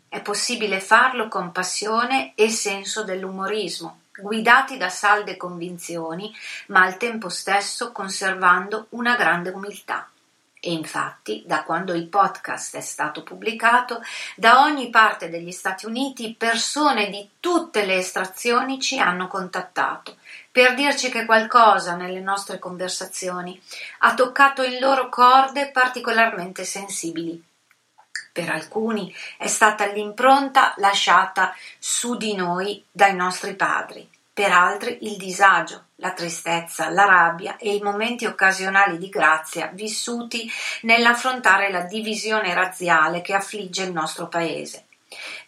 è 0.10 0.20
possibile 0.20 0.82
farlo 0.82 1.30
con 1.30 1.54
passione 1.54 2.34
e 2.36 2.50
senso 2.50 3.06
dell'umorismo, 3.06 4.01
guidati 4.20 4.78
da 4.78 4.90
salde 4.90 5.38
convinzioni, 5.38 6.34
ma 6.68 6.82
al 6.82 6.98
tempo 6.98 7.30
stesso 7.30 7.92
conservando 7.92 8.88
una 8.90 9.16
grande 9.16 9.50
umiltà. 9.50 10.08
E 10.64 10.72
infatti, 10.72 11.44
da 11.48 11.64
quando 11.64 11.94
il 11.94 12.08
podcast 12.08 12.78
è 12.78 12.82
stato 12.82 13.24
pubblicato, 13.24 14.00
da 14.36 14.62
ogni 14.62 14.92
parte 14.92 15.28
degli 15.28 15.52
Stati 15.52 15.88
Uniti 15.88 16.36
persone 16.38 17.10
di 17.10 17.28
tutte 17.40 17.84
le 17.84 17.96
estrazioni 17.96 18.80
ci 18.80 19.00
hanno 19.00 19.28
contattato 19.28 20.18
per 20.52 20.76
dirci 20.76 21.10
che 21.10 21.26
qualcosa 21.26 21.96
nelle 21.96 22.20
nostre 22.20 22.60
conversazioni 22.60 23.60
ha 24.00 24.14
toccato 24.14 24.62
in 24.62 24.80
loro 24.80 25.10
corde 25.10 25.72
particolarmente 25.72 26.64
sensibili. 26.66 27.42
Per 28.34 28.50
alcuni 28.50 29.14
è 29.38 29.48
stata 29.48 29.86
l'impronta 29.88 30.74
lasciata 30.78 31.54
su 31.78 32.16
di 32.16 32.34
noi 32.34 32.84
dai 32.90 33.14
nostri 33.14 33.56
padri, 33.56 34.10
per 34.34 34.54
altri 34.54 35.00
il 35.02 35.18
disagio, 35.18 35.88
la 35.98 36.14
tristezza, 36.14 36.90
la 36.90 37.04
rabbia 37.04 37.58
e 37.58 37.76
i 37.76 37.82
momenti 37.82 38.26
occasionali 38.26 38.98
di 38.98 39.10
grazia 39.10 39.70
vissuti 39.74 40.50
nell'affrontare 40.84 41.70
la 41.70 41.82
divisione 41.82 42.54
razziale 42.54 43.22
che 43.22 43.34
affligge 43.34 43.84
il 43.84 43.92
nostro 43.92 44.30
paese. 44.30 44.86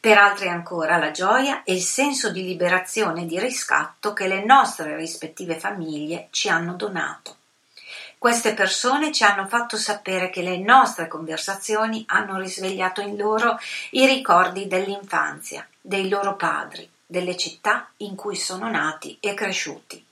Per 0.02 0.18
altri 0.18 0.50
ancora 0.50 0.98
la 0.98 1.12
gioia 1.12 1.64
e 1.64 1.74
il 1.74 1.82
senso 1.82 2.30
di 2.30 2.44
liberazione 2.44 3.22
e 3.22 3.26
di 3.26 3.40
riscatto 3.40 4.12
che 4.12 4.28
le 4.28 4.44
nostre 4.44 4.98
rispettive 4.98 5.58
famiglie 5.58 6.28
ci 6.32 6.50
hanno 6.50 6.74
donato. 6.74 7.38
Queste 8.24 8.54
persone 8.54 9.12
ci 9.12 9.26
hanno 9.26 9.48
fatto 9.48 9.76
sapere 9.76 10.30
che 10.30 10.42
le 10.42 10.58
nostre 10.58 11.10
conversazioni 11.10 12.06
hanno 12.08 12.40
risvegliato 12.40 13.02
in 13.02 13.18
loro 13.18 13.60
i 13.90 14.06
ricordi 14.06 14.66
dell'infanzia, 14.66 15.68
dei 15.82 16.08
loro 16.08 16.38
padri, 16.38 16.90
delle 17.06 17.36
città 17.36 17.90
in 17.98 18.16
cui 18.16 18.38
sono 18.38 18.70
nati 18.70 19.18
e 19.20 19.34
cresciuti. 19.34 20.06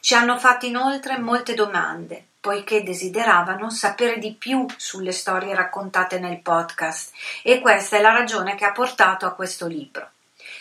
Ci 0.00 0.14
hanno 0.14 0.38
fatto 0.38 0.66
inoltre 0.66 1.18
molte 1.18 1.54
domande, 1.54 2.22
poiché 2.38 2.82
desideravano 2.82 3.70
sapere 3.70 4.18
di 4.18 4.34
più 4.34 4.66
sulle 4.76 5.12
storie 5.12 5.54
raccontate 5.54 6.18
nel 6.18 6.40
podcast 6.40 7.12
e 7.42 7.60
questa 7.60 7.96
è 7.96 8.02
la 8.02 8.12
ragione 8.12 8.56
che 8.56 8.66
ha 8.66 8.72
portato 8.72 9.24
a 9.24 9.32
questo 9.32 9.66
libro. 9.66 10.10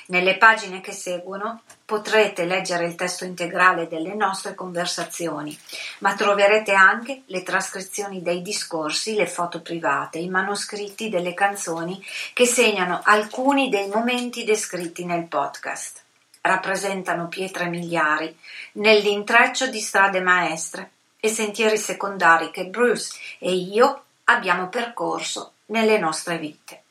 Nelle 0.09 0.37
pagine 0.37 0.79
che 0.79 0.93
seguono 0.93 1.63
potrete 1.83 2.45
leggere 2.45 2.85
il 2.85 2.95
testo 2.95 3.25
integrale 3.25 3.89
delle 3.89 4.13
nostre 4.15 4.55
conversazioni, 4.55 5.57
ma 5.99 6.15
troverete 6.15 6.71
anche 6.71 7.23
le 7.25 7.43
trascrizioni 7.43 8.21
dei 8.21 8.41
discorsi, 8.41 9.15
le 9.15 9.27
foto 9.27 9.61
private, 9.61 10.19
i 10.19 10.29
manoscritti 10.29 11.09
delle 11.09 11.33
canzoni 11.33 12.01
che 12.33 12.45
segnano 12.45 13.01
alcuni 13.03 13.67
dei 13.67 13.89
momenti 13.89 14.45
descritti 14.45 15.03
nel 15.03 15.25
podcast. 15.25 16.01
Rappresentano 16.39 17.27
pietre 17.27 17.65
miliari 17.65 18.33
nell'intreccio 18.73 19.67
di 19.67 19.81
strade 19.81 20.21
maestre 20.21 20.91
e 21.19 21.27
sentieri 21.27 21.77
secondari 21.77 22.49
che 22.51 22.65
Bruce 22.67 23.17
e 23.39 23.53
io 23.53 24.03
abbiamo 24.25 24.69
percorso 24.69 25.51
nelle 25.65 25.97
nostre 25.97 26.37
vite. 26.37 26.83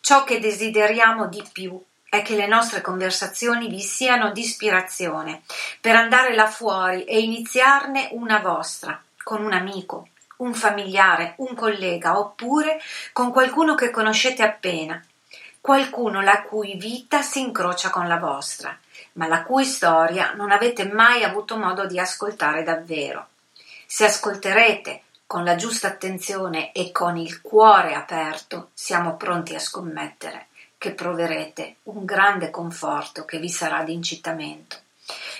Ciò 0.00 0.24
che 0.24 0.40
desideriamo 0.40 1.26
di 1.26 1.44
più 1.52 1.78
è 2.08 2.22
che 2.22 2.36
le 2.36 2.46
nostre 2.46 2.80
conversazioni 2.80 3.68
vi 3.68 3.80
siano 3.80 4.32
di 4.32 4.40
ispirazione 4.40 5.42
per 5.80 5.94
andare 5.94 6.34
là 6.34 6.46
fuori 6.46 7.04
e 7.04 7.20
iniziarne 7.20 8.08
una 8.12 8.38
vostra 8.38 9.00
con 9.22 9.44
un 9.44 9.52
amico, 9.52 10.08
un 10.38 10.54
familiare, 10.54 11.34
un 11.38 11.54
collega 11.54 12.18
oppure 12.18 12.80
con 13.12 13.30
qualcuno 13.30 13.74
che 13.74 13.90
conoscete 13.90 14.42
appena, 14.42 15.02
qualcuno 15.60 16.22
la 16.22 16.42
cui 16.42 16.76
vita 16.76 17.20
si 17.20 17.40
incrocia 17.40 17.90
con 17.90 18.08
la 18.08 18.16
vostra, 18.16 18.76
ma 19.14 19.26
la 19.26 19.42
cui 19.42 19.64
storia 19.64 20.32
non 20.32 20.50
avete 20.50 20.86
mai 20.86 21.24
avuto 21.24 21.58
modo 21.58 21.86
di 21.86 21.98
ascoltare 21.98 22.62
davvero. 22.62 23.28
Se 23.84 24.06
ascolterete 24.06 25.02
con 25.26 25.44
la 25.44 25.56
giusta 25.56 25.88
attenzione 25.88 26.72
e 26.72 26.90
con 26.90 27.18
il 27.18 27.42
cuore 27.42 27.94
aperto, 27.94 28.70
siamo 28.72 29.16
pronti 29.16 29.54
a 29.54 29.58
scommettere 29.58 30.47
che 30.78 30.92
proverete 30.92 31.76
un 31.84 32.04
grande 32.04 32.50
conforto 32.50 33.24
che 33.24 33.38
vi 33.38 33.50
sarà 33.50 33.82
di 33.82 33.92
incitamento. 33.92 34.76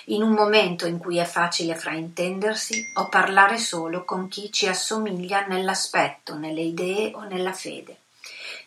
In 0.05 0.21
un 0.21 0.31
momento 0.31 0.85
in 0.85 0.97
cui 0.97 1.17
è 1.17 1.25
facile 1.25 1.75
fraintendersi 1.75 2.91
o 2.95 3.07
parlare 3.07 3.57
solo 3.57 4.03
con 4.03 4.27
chi 4.27 4.51
ci 4.51 4.67
assomiglia 4.67 5.45
nell'aspetto, 5.45 6.35
nelle 6.35 6.61
idee 6.61 7.13
o 7.13 7.23
nella 7.23 7.53
fede. 7.53 7.97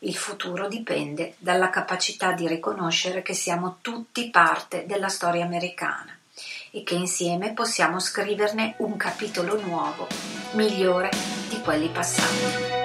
Il 0.01 0.17
futuro 0.17 0.67
dipende 0.69 1.35
dalla 1.39 1.71
capacità 1.71 2.33
di 2.33 2.49
riconoscere 2.49 3.23
che 3.23 3.35
siamo 3.35 3.79
tutti 3.81 4.31
parte 4.31 4.87
della 4.87 5.09
storia 5.09 5.45
americana 5.45 6.17
e 6.71 6.83
che 6.83 6.95
insieme 6.95 7.53
possiamo 7.53 8.01
scriverne 8.01 8.75
un 8.79 8.97
capitolo 8.97 9.61
nuovo, 9.61 10.09
migliore 10.53 11.11
di 11.49 11.61
quelli 11.61 11.89
passati. 11.89 12.82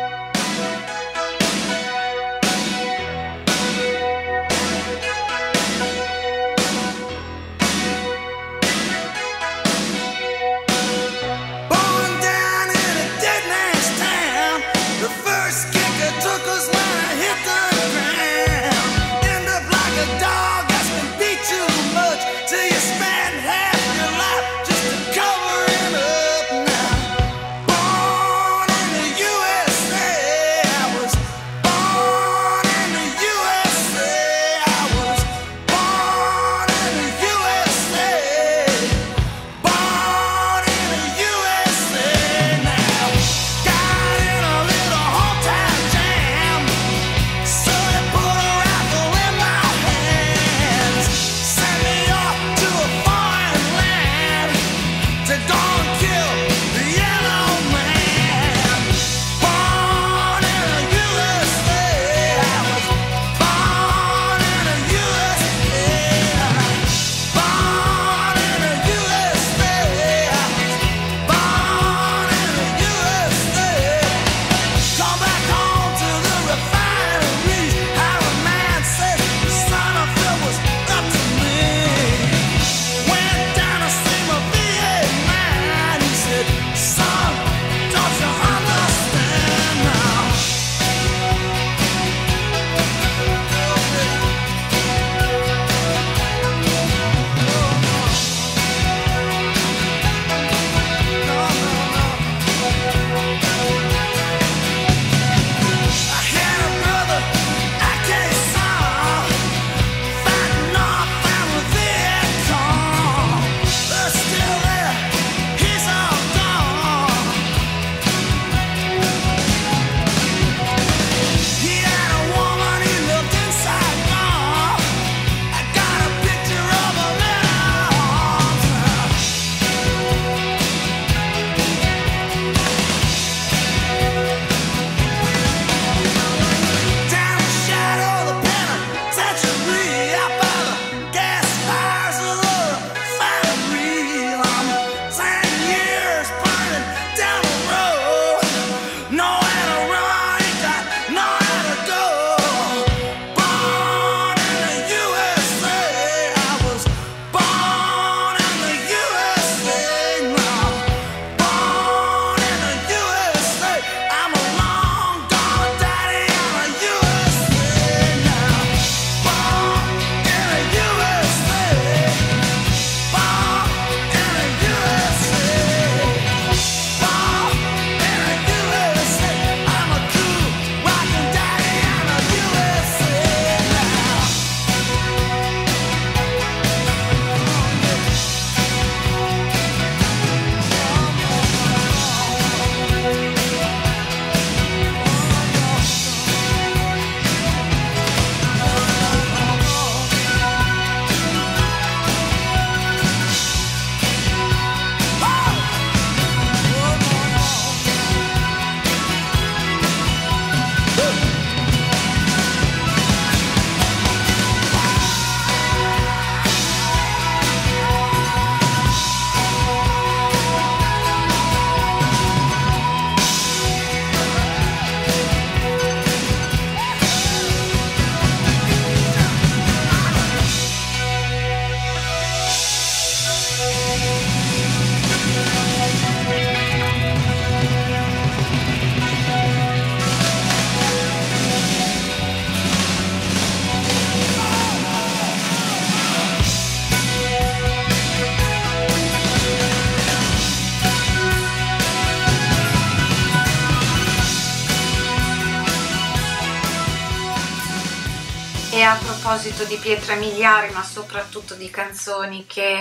Proposito 259.38 259.65
di 259.65 259.76
pietre 259.76 260.15
miliari, 260.15 260.71
ma 260.71 260.82
soprattutto 260.82 261.54
di 261.54 261.69
canzoni 261.69 262.47
che 262.47 262.80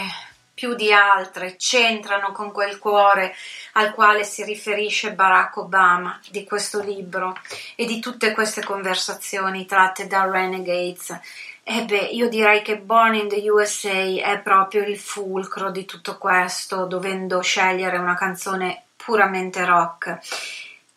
più 0.55 0.75
di 0.75 0.91
altre 0.91 1.57
c'entrano 1.57 2.33
con 2.33 2.51
quel 2.51 2.79
cuore 2.79 3.35
al 3.73 3.93
quale 3.93 4.25
si 4.25 4.43
riferisce 4.43 5.13
Barack 5.13 5.59
Obama 5.59 6.19
di 6.31 6.45
questo 6.45 6.81
libro 6.81 7.37
e 7.75 7.85
di 7.85 8.01
tutte 8.01 8.33
queste 8.33 8.65
conversazioni 8.65 9.67
tratte 9.67 10.07
da 10.07 10.25
Renegades. 10.31 11.21
E 11.63 11.85
beh, 11.85 12.09
io 12.13 12.27
direi 12.31 12.63
che 12.63 12.79
Born 12.79 13.17
in 13.17 13.29
the 13.29 13.51
USA 13.51 14.31
è 14.33 14.41
proprio 14.43 14.83
il 14.83 14.99
fulcro 14.99 15.71
di 15.71 15.85
tutto 15.85 16.17
questo, 16.17 16.87
dovendo 16.87 17.43
scegliere 17.43 17.99
una 17.99 18.15
canzone 18.15 18.85
puramente 18.97 19.63
rock. 19.63 20.21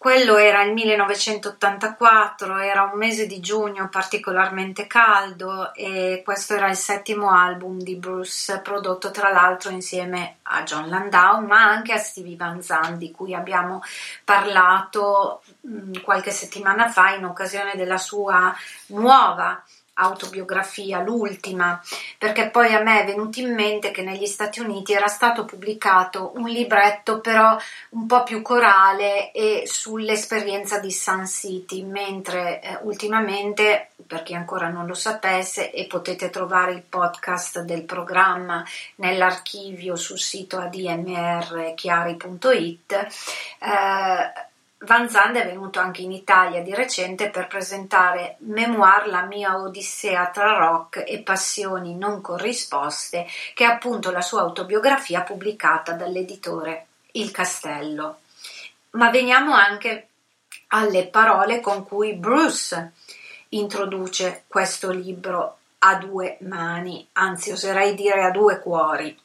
Quello 0.01 0.37
era 0.37 0.63
il 0.63 0.71
1984, 0.71 2.57
era 2.59 2.83
un 2.83 2.97
mese 2.97 3.27
di 3.27 3.41
giugno 3.41 3.89
particolarmente 3.89 4.87
caldo 4.87 5.73
e 5.73 6.21
questo 6.23 6.53
era 6.53 6.69
il 6.69 6.77
settimo 6.77 7.31
album 7.31 7.81
di 7.81 7.97
Bruce, 7.97 8.59
prodotto 8.59 9.11
tra 9.11 9.29
l'altro 9.29 9.71
insieme 9.71 10.37
a 10.43 10.63
John 10.63 10.87
Landau, 10.87 11.45
ma 11.45 11.65
anche 11.65 11.91
a 11.91 11.97
Stevie 11.97 12.37
Van 12.37 12.61
Zandt, 12.61 12.97
di 12.97 13.11
cui 13.11 13.33
abbiamo 13.33 13.81
parlato 14.23 15.41
mh, 15.59 15.99
qualche 15.99 16.31
settimana 16.31 16.89
fa 16.89 17.15
in 17.15 17.25
occasione 17.25 17.75
della 17.75 17.97
sua 17.97 18.55
nuova 18.87 19.61
autobiografia, 19.99 21.01
l'ultima, 21.01 21.81
perché 22.17 22.49
poi 22.49 22.73
a 22.73 22.81
me 22.81 23.01
è 23.01 23.05
venuto 23.05 23.39
in 23.39 23.53
mente 23.53 23.91
che 23.91 24.01
negli 24.01 24.25
Stati 24.25 24.59
Uniti 24.59 24.93
era 24.93 25.07
stato 25.07 25.45
pubblicato 25.45 26.31
un 26.35 26.47
libretto 26.47 27.19
però 27.19 27.55
un 27.89 28.07
po' 28.07 28.23
più 28.23 28.41
corale 28.41 29.31
e 29.31 29.63
sull'esperienza 29.65 30.79
di 30.79 30.91
Sun 30.91 31.27
City, 31.27 31.83
mentre 31.83 32.61
eh, 32.61 32.77
ultimamente, 32.81 33.89
per 34.07 34.23
chi 34.23 34.33
ancora 34.33 34.69
non 34.69 34.85
lo 34.85 34.93
sapesse, 34.93 35.71
e 35.71 35.85
potete 35.85 36.29
trovare 36.29 36.71
il 36.73 36.83
podcast 36.87 37.61
del 37.61 37.83
programma 37.83 38.63
nell'archivio 38.95 39.95
sul 39.95 40.19
sito 40.19 40.57
admrchiari.it, 40.57 43.07
eh, 43.59 44.47
Van 44.83 45.09
Zandt 45.09 45.35
è 45.35 45.45
venuto 45.45 45.79
anche 45.79 46.03
in 46.03 46.13
Italia 46.13 46.61
di 46.61 46.73
recente 46.73 47.29
per 47.29 47.47
presentare 47.47 48.37
Memoir 48.39 49.07
La 49.07 49.23
mia 49.23 49.57
odissea 49.57 50.27
tra 50.27 50.55
rock 50.55 51.03
e 51.05 51.19
passioni 51.19 51.95
non 51.95 52.21
corrisposte, 52.21 53.27
che 53.53 53.65
è 53.65 53.67
appunto 53.67 54.09
la 54.09 54.21
sua 54.21 54.39
autobiografia 54.39 55.21
pubblicata 55.21 55.91
dall'editore 55.91 56.87
Il 57.11 57.31
Castello. 57.31 58.19
Ma 58.91 59.09
veniamo 59.09 59.53
anche 59.53 60.07
alle 60.67 61.07
parole 61.07 61.59
con 61.59 61.85
cui 61.85 62.13
Bruce 62.13 62.93
introduce 63.49 64.45
questo 64.47 64.91
libro 64.91 65.57
a 65.79 65.95
due 65.95 66.37
mani, 66.41 67.05
anzi 67.13 67.51
oserei 67.51 67.95
dire 67.95 68.23
a 68.23 68.31
due 68.31 68.59
cuori. 68.59 69.17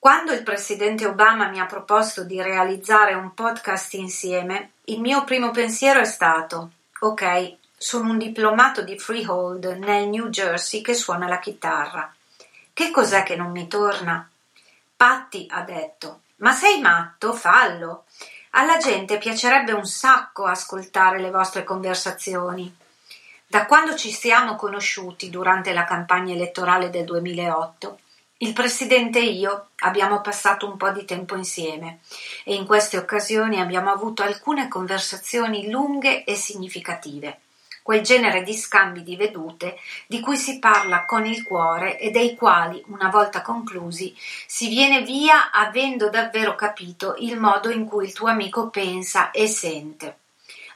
Quando 0.00 0.30
il 0.32 0.44
presidente 0.44 1.06
Obama 1.06 1.48
mi 1.48 1.58
ha 1.58 1.66
proposto 1.66 2.22
di 2.22 2.40
realizzare 2.40 3.14
un 3.14 3.34
podcast 3.34 3.94
insieme, 3.94 4.74
il 4.84 5.00
mio 5.00 5.24
primo 5.24 5.50
pensiero 5.50 5.98
è 5.98 6.04
stato: 6.04 6.70
ok, 7.00 7.56
sono 7.76 8.10
un 8.10 8.18
diplomato 8.18 8.82
di 8.82 8.96
freehold 8.96 9.64
nel 9.64 10.06
New 10.08 10.28
Jersey 10.28 10.82
che 10.82 10.94
suona 10.94 11.26
la 11.26 11.40
chitarra. 11.40 12.14
Che 12.72 12.90
cos'è 12.92 13.24
che 13.24 13.34
non 13.34 13.50
mi 13.50 13.66
torna? 13.66 14.30
Patti 14.96 15.48
ha 15.50 15.62
detto: 15.62 16.20
Ma 16.36 16.52
sei 16.52 16.80
matto? 16.80 17.32
Fallo. 17.32 18.04
Alla 18.50 18.76
gente 18.76 19.18
piacerebbe 19.18 19.72
un 19.72 19.84
sacco 19.84 20.44
ascoltare 20.44 21.18
le 21.18 21.32
vostre 21.32 21.64
conversazioni. 21.64 22.72
Da 23.44 23.66
quando 23.66 23.96
ci 23.96 24.12
siamo 24.12 24.54
conosciuti 24.54 25.28
durante 25.28 25.72
la 25.72 25.82
campagna 25.82 26.34
elettorale 26.34 26.88
del 26.88 27.04
2008, 27.04 27.98
il 28.40 28.52
presidente 28.52 29.18
e 29.18 29.30
io 29.30 29.70
abbiamo 29.80 30.20
passato 30.20 30.68
un 30.68 30.76
po' 30.76 30.90
di 30.90 31.04
tempo 31.04 31.34
insieme 31.34 32.00
e 32.44 32.54
in 32.54 32.66
queste 32.66 32.96
occasioni 32.96 33.60
abbiamo 33.60 33.90
avuto 33.90 34.22
alcune 34.22 34.68
conversazioni 34.68 35.68
lunghe 35.68 36.22
e 36.22 36.36
significative, 36.36 37.40
quel 37.82 38.02
genere 38.02 38.44
di 38.44 38.54
scambi 38.54 39.02
di 39.02 39.16
vedute 39.16 39.80
di 40.06 40.20
cui 40.20 40.36
si 40.36 40.60
parla 40.60 41.04
con 41.04 41.26
il 41.26 41.42
cuore 41.42 41.98
e 41.98 42.12
dei 42.12 42.36
quali, 42.36 42.80
una 42.88 43.08
volta 43.08 43.42
conclusi, 43.42 44.14
si 44.46 44.68
viene 44.68 45.02
via 45.02 45.50
avendo 45.50 46.08
davvero 46.08 46.54
capito 46.54 47.16
il 47.18 47.40
modo 47.40 47.70
in 47.70 47.86
cui 47.86 48.04
il 48.04 48.12
tuo 48.12 48.28
amico 48.28 48.68
pensa 48.68 49.32
e 49.32 49.48
sente. 49.48 50.18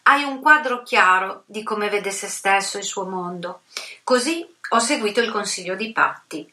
Hai 0.04 0.24
un 0.24 0.40
quadro 0.40 0.82
chiaro 0.82 1.44
di 1.46 1.62
come 1.62 1.88
vede 1.88 2.10
se 2.10 2.26
stesso 2.26 2.76
e 2.76 2.80
il 2.80 2.86
suo 2.86 3.04
mondo. 3.04 3.60
Così 4.02 4.44
ho 4.70 4.78
seguito 4.80 5.20
il 5.20 5.30
consiglio 5.30 5.76
di 5.76 5.92
Patti 5.92 6.50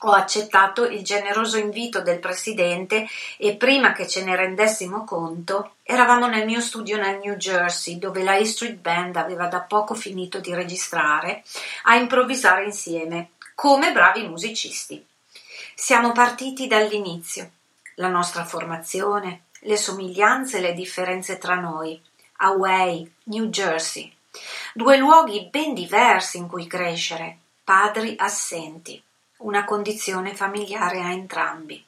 ho 0.00 0.10
accettato 0.10 0.84
il 0.84 1.02
generoso 1.02 1.56
invito 1.56 2.02
del 2.02 2.18
presidente 2.18 3.06
e 3.38 3.56
prima 3.56 3.92
che 3.92 4.06
ce 4.06 4.24
ne 4.24 4.36
rendessimo 4.36 5.04
conto 5.04 5.76
eravamo 5.82 6.26
nel 6.26 6.44
mio 6.44 6.60
studio 6.60 6.98
nel 6.98 7.18
New 7.18 7.36
Jersey 7.36 7.98
dove 7.98 8.22
la 8.22 8.36
E 8.36 8.44
Street 8.44 8.76
Band 8.76 9.16
aveva 9.16 9.46
da 9.46 9.60
poco 9.60 9.94
finito 9.94 10.38
di 10.38 10.52
registrare 10.52 11.42
a 11.84 11.96
improvvisare 11.96 12.64
insieme 12.64 13.30
come 13.54 13.92
bravi 13.92 14.26
musicisti. 14.26 15.04
Siamo 15.74 16.12
partiti 16.12 16.66
dall'inizio, 16.66 17.50
la 17.94 18.08
nostra 18.08 18.44
formazione, 18.44 19.44
le 19.60 19.76
somiglianze 19.76 20.58
e 20.58 20.60
le 20.60 20.74
differenze 20.74 21.38
tra 21.38 21.54
noi. 21.54 22.00
Away, 22.38 23.10
New 23.24 23.46
Jersey. 23.46 24.14
Due 24.74 24.98
luoghi 24.98 25.48
ben 25.50 25.72
diversi 25.72 26.36
in 26.36 26.48
cui 26.48 26.66
crescere, 26.66 27.38
padri 27.64 28.14
assenti 28.18 29.02
una 29.38 29.64
condizione 29.64 30.34
familiare 30.34 31.00
a 31.00 31.10
entrambi. 31.10 31.84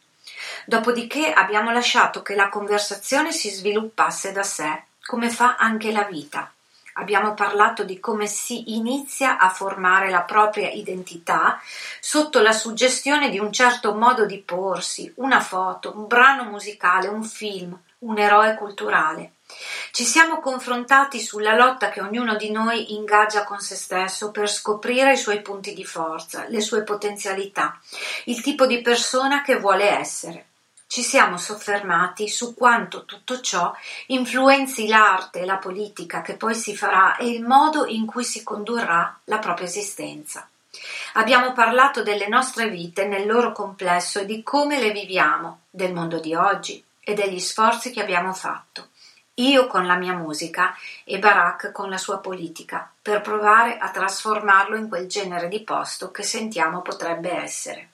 Dopodiché 0.66 1.32
abbiamo 1.32 1.70
lasciato 1.70 2.22
che 2.22 2.34
la 2.34 2.48
conversazione 2.48 3.32
si 3.32 3.50
sviluppasse 3.50 4.32
da 4.32 4.42
sé, 4.42 4.84
come 5.04 5.30
fa 5.30 5.56
anche 5.56 5.90
la 5.90 6.04
vita. 6.04 6.52
Abbiamo 6.94 7.32
parlato 7.34 7.84
di 7.84 8.00
come 8.00 8.26
si 8.26 8.76
inizia 8.76 9.38
a 9.38 9.48
formare 9.50 10.10
la 10.10 10.22
propria 10.22 10.68
identità 10.68 11.60
sotto 12.00 12.40
la 12.40 12.52
suggestione 12.52 13.30
di 13.30 13.38
un 13.38 13.52
certo 13.52 13.94
modo 13.94 14.26
di 14.26 14.38
porsi, 14.38 15.10
una 15.16 15.40
foto, 15.40 15.92
un 15.96 16.06
brano 16.06 16.44
musicale, 16.44 17.06
un 17.06 17.22
film, 17.22 17.78
un 17.98 18.18
eroe 18.18 18.54
culturale. 18.54 19.32
Ci 19.90 20.04
siamo 20.04 20.38
confrontati 20.38 21.20
sulla 21.20 21.54
lotta 21.54 21.88
che 21.88 22.00
ognuno 22.00 22.36
di 22.36 22.50
noi 22.50 22.94
ingaggia 22.94 23.44
con 23.44 23.58
se 23.60 23.74
stesso 23.74 24.30
per 24.30 24.48
scoprire 24.48 25.14
i 25.14 25.16
suoi 25.16 25.40
punti 25.40 25.72
di 25.72 25.84
forza, 25.84 26.44
le 26.48 26.60
sue 26.60 26.84
potenzialità, 26.84 27.80
il 28.26 28.40
tipo 28.42 28.66
di 28.66 28.80
persona 28.80 29.42
che 29.42 29.58
vuole 29.58 29.98
essere. 29.98 30.46
Ci 30.86 31.02
siamo 31.02 31.36
soffermati 31.36 32.28
su 32.28 32.54
quanto 32.54 33.06
tutto 33.06 33.40
ciò 33.40 33.74
influenzi 34.06 34.86
l'arte 34.86 35.40
e 35.40 35.44
la 35.46 35.56
politica 35.56 36.22
che 36.22 36.34
poi 36.34 36.54
si 36.54 36.76
farà 36.76 37.16
e 37.16 37.28
il 37.28 37.42
modo 37.42 37.86
in 37.86 38.06
cui 38.06 38.24
si 38.24 38.42
condurrà 38.42 39.18
la 39.24 39.38
propria 39.38 39.66
esistenza. 39.66 40.48
Abbiamo 41.14 41.52
parlato 41.52 42.02
delle 42.02 42.28
nostre 42.28 42.68
vite 42.68 43.06
nel 43.06 43.26
loro 43.26 43.52
complesso 43.52 44.20
e 44.20 44.26
di 44.26 44.42
come 44.42 44.78
le 44.78 44.92
viviamo, 44.92 45.62
del 45.70 45.92
mondo 45.92 46.20
di 46.20 46.34
oggi 46.34 46.82
e 47.00 47.14
degli 47.14 47.40
sforzi 47.40 47.90
che 47.90 48.00
abbiamo 48.00 48.32
fatto 48.32 48.88
io 49.38 49.66
con 49.66 49.86
la 49.86 49.96
mia 49.96 50.14
musica 50.14 50.74
e 51.04 51.18
Barack 51.18 51.72
con 51.72 51.90
la 51.90 51.98
sua 51.98 52.18
politica, 52.18 52.90
per 53.00 53.20
provare 53.20 53.78
a 53.78 53.90
trasformarlo 53.90 54.76
in 54.76 54.88
quel 54.88 55.06
genere 55.06 55.48
di 55.48 55.62
posto 55.62 56.10
che 56.10 56.22
sentiamo 56.22 56.82
potrebbe 56.82 57.32
essere. 57.32 57.90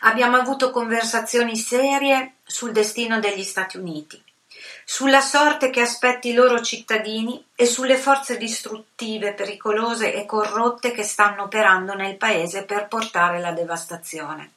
Abbiamo 0.00 0.36
avuto 0.36 0.70
conversazioni 0.70 1.56
serie 1.56 2.36
sul 2.42 2.72
destino 2.72 3.20
degli 3.20 3.42
Stati 3.42 3.76
Uniti, 3.76 4.22
sulla 4.84 5.20
sorte 5.20 5.70
che 5.70 5.80
aspetti 5.80 6.30
i 6.30 6.34
loro 6.34 6.60
cittadini 6.60 7.44
e 7.54 7.66
sulle 7.66 7.96
forze 7.96 8.36
distruttive, 8.36 9.32
pericolose 9.32 10.14
e 10.14 10.26
corrotte 10.26 10.92
che 10.92 11.02
stanno 11.02 11.44
operando 11.44 11.94
nel 11.94 12.16
paese 12.16 12.64
per 12.64 12.88
portare 12.88 13.40
la 13.40 13.52
devastazione. 13.52 14.52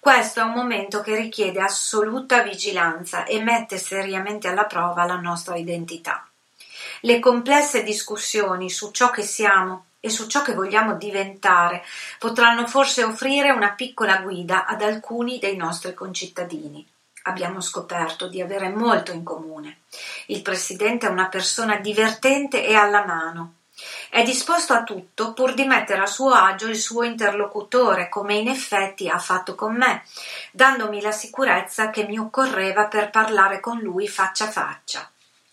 Questo 0.00 0.40
è 0.40 0.42
un 0.42 0.52
momento 0.52 1.00
che 1.00 1.16
richiede 1.16 1.60
assoluta 1.60 2.42
vigilanza 2.42 3.24
e 3.24 3.42
mette 3.42 3.78
seriamente 3.78 4.48
alla 4.48 4.64
prova 4.64 5.04
la 5.04 5.16
nostra 5.16 5.56
identità. 5.56 6.26
Le 7.02 7.18
complesse 7.18 7.82
discussioni 7.82 8.70
su 8.70 8.90
ciò 8.90 9.10
che 9.10 9.22
siamo 9.22 9.84
e 10.00 10.10
su 10.10 10.26
ciò 10.26 10.42
che 10.42 10.54
vogliamo 10.54 10.94
diventare 10.94 11.82
potranno 12.18 12.66
forse 12.66 13.02
offrire 13.02 13.50
una 13.50 13.72
piccola 13.72 14.18
guida 14.18 14.66
ad 14.66 14.82
alcuni 14.82 15.38
dei 15.38 15.56
nostri 15.56 15.94
concittadini. 15.94 16.86
Abbiamo 17.28 17.60
scoperto 17.60 18.26
di 18.26 18.40
avere 18.40 18.70
molto 18.70 19.12
in 19.12 19.22
comune. 19.22 19.80
Il 20.26 20.42
Presidente 20.42 21.06
è 21.06 21.10
una 21.10 21.28
persona 21.28 21.76
divertente 21.76 22.66
e 22.66 22.74
alla 22.74 23.04
mano, 23.04 23.52
è 24.10 24.24
disposto 24.24 24.72
a 24.72 24.82
tutto 24.82 25.34
pur 25.34 25.54
di 25.54 25.64
mettere 25.64 26.00
a 26.00 26.06
suo 26.06 26.30
agio 26.30 26.66
il 26.66 26.78
suo 26.78 27.04
interlocutore, 27.04 28.08
come 28.08 28.34
in 28.34 28.48
effetti 28.48 29.08
ha 29.08 29.18
fatto 29.18 29.54
con 29.54 29.76
me, 29.76 30.02
dandomi 30.50 31.00
la 31.00 31.12
sicurezza 31.12 31.90
che 31.90 32.04
mi 32.04 32.18
occorreva 32.18 32.86
per 32.86 33.10
parlare 33.10 33.60
con 33.60 33.78
lui 33.78 34.08
faccia 34.08 34.46
a 34.46 34.50
faccia. 34.50 35.10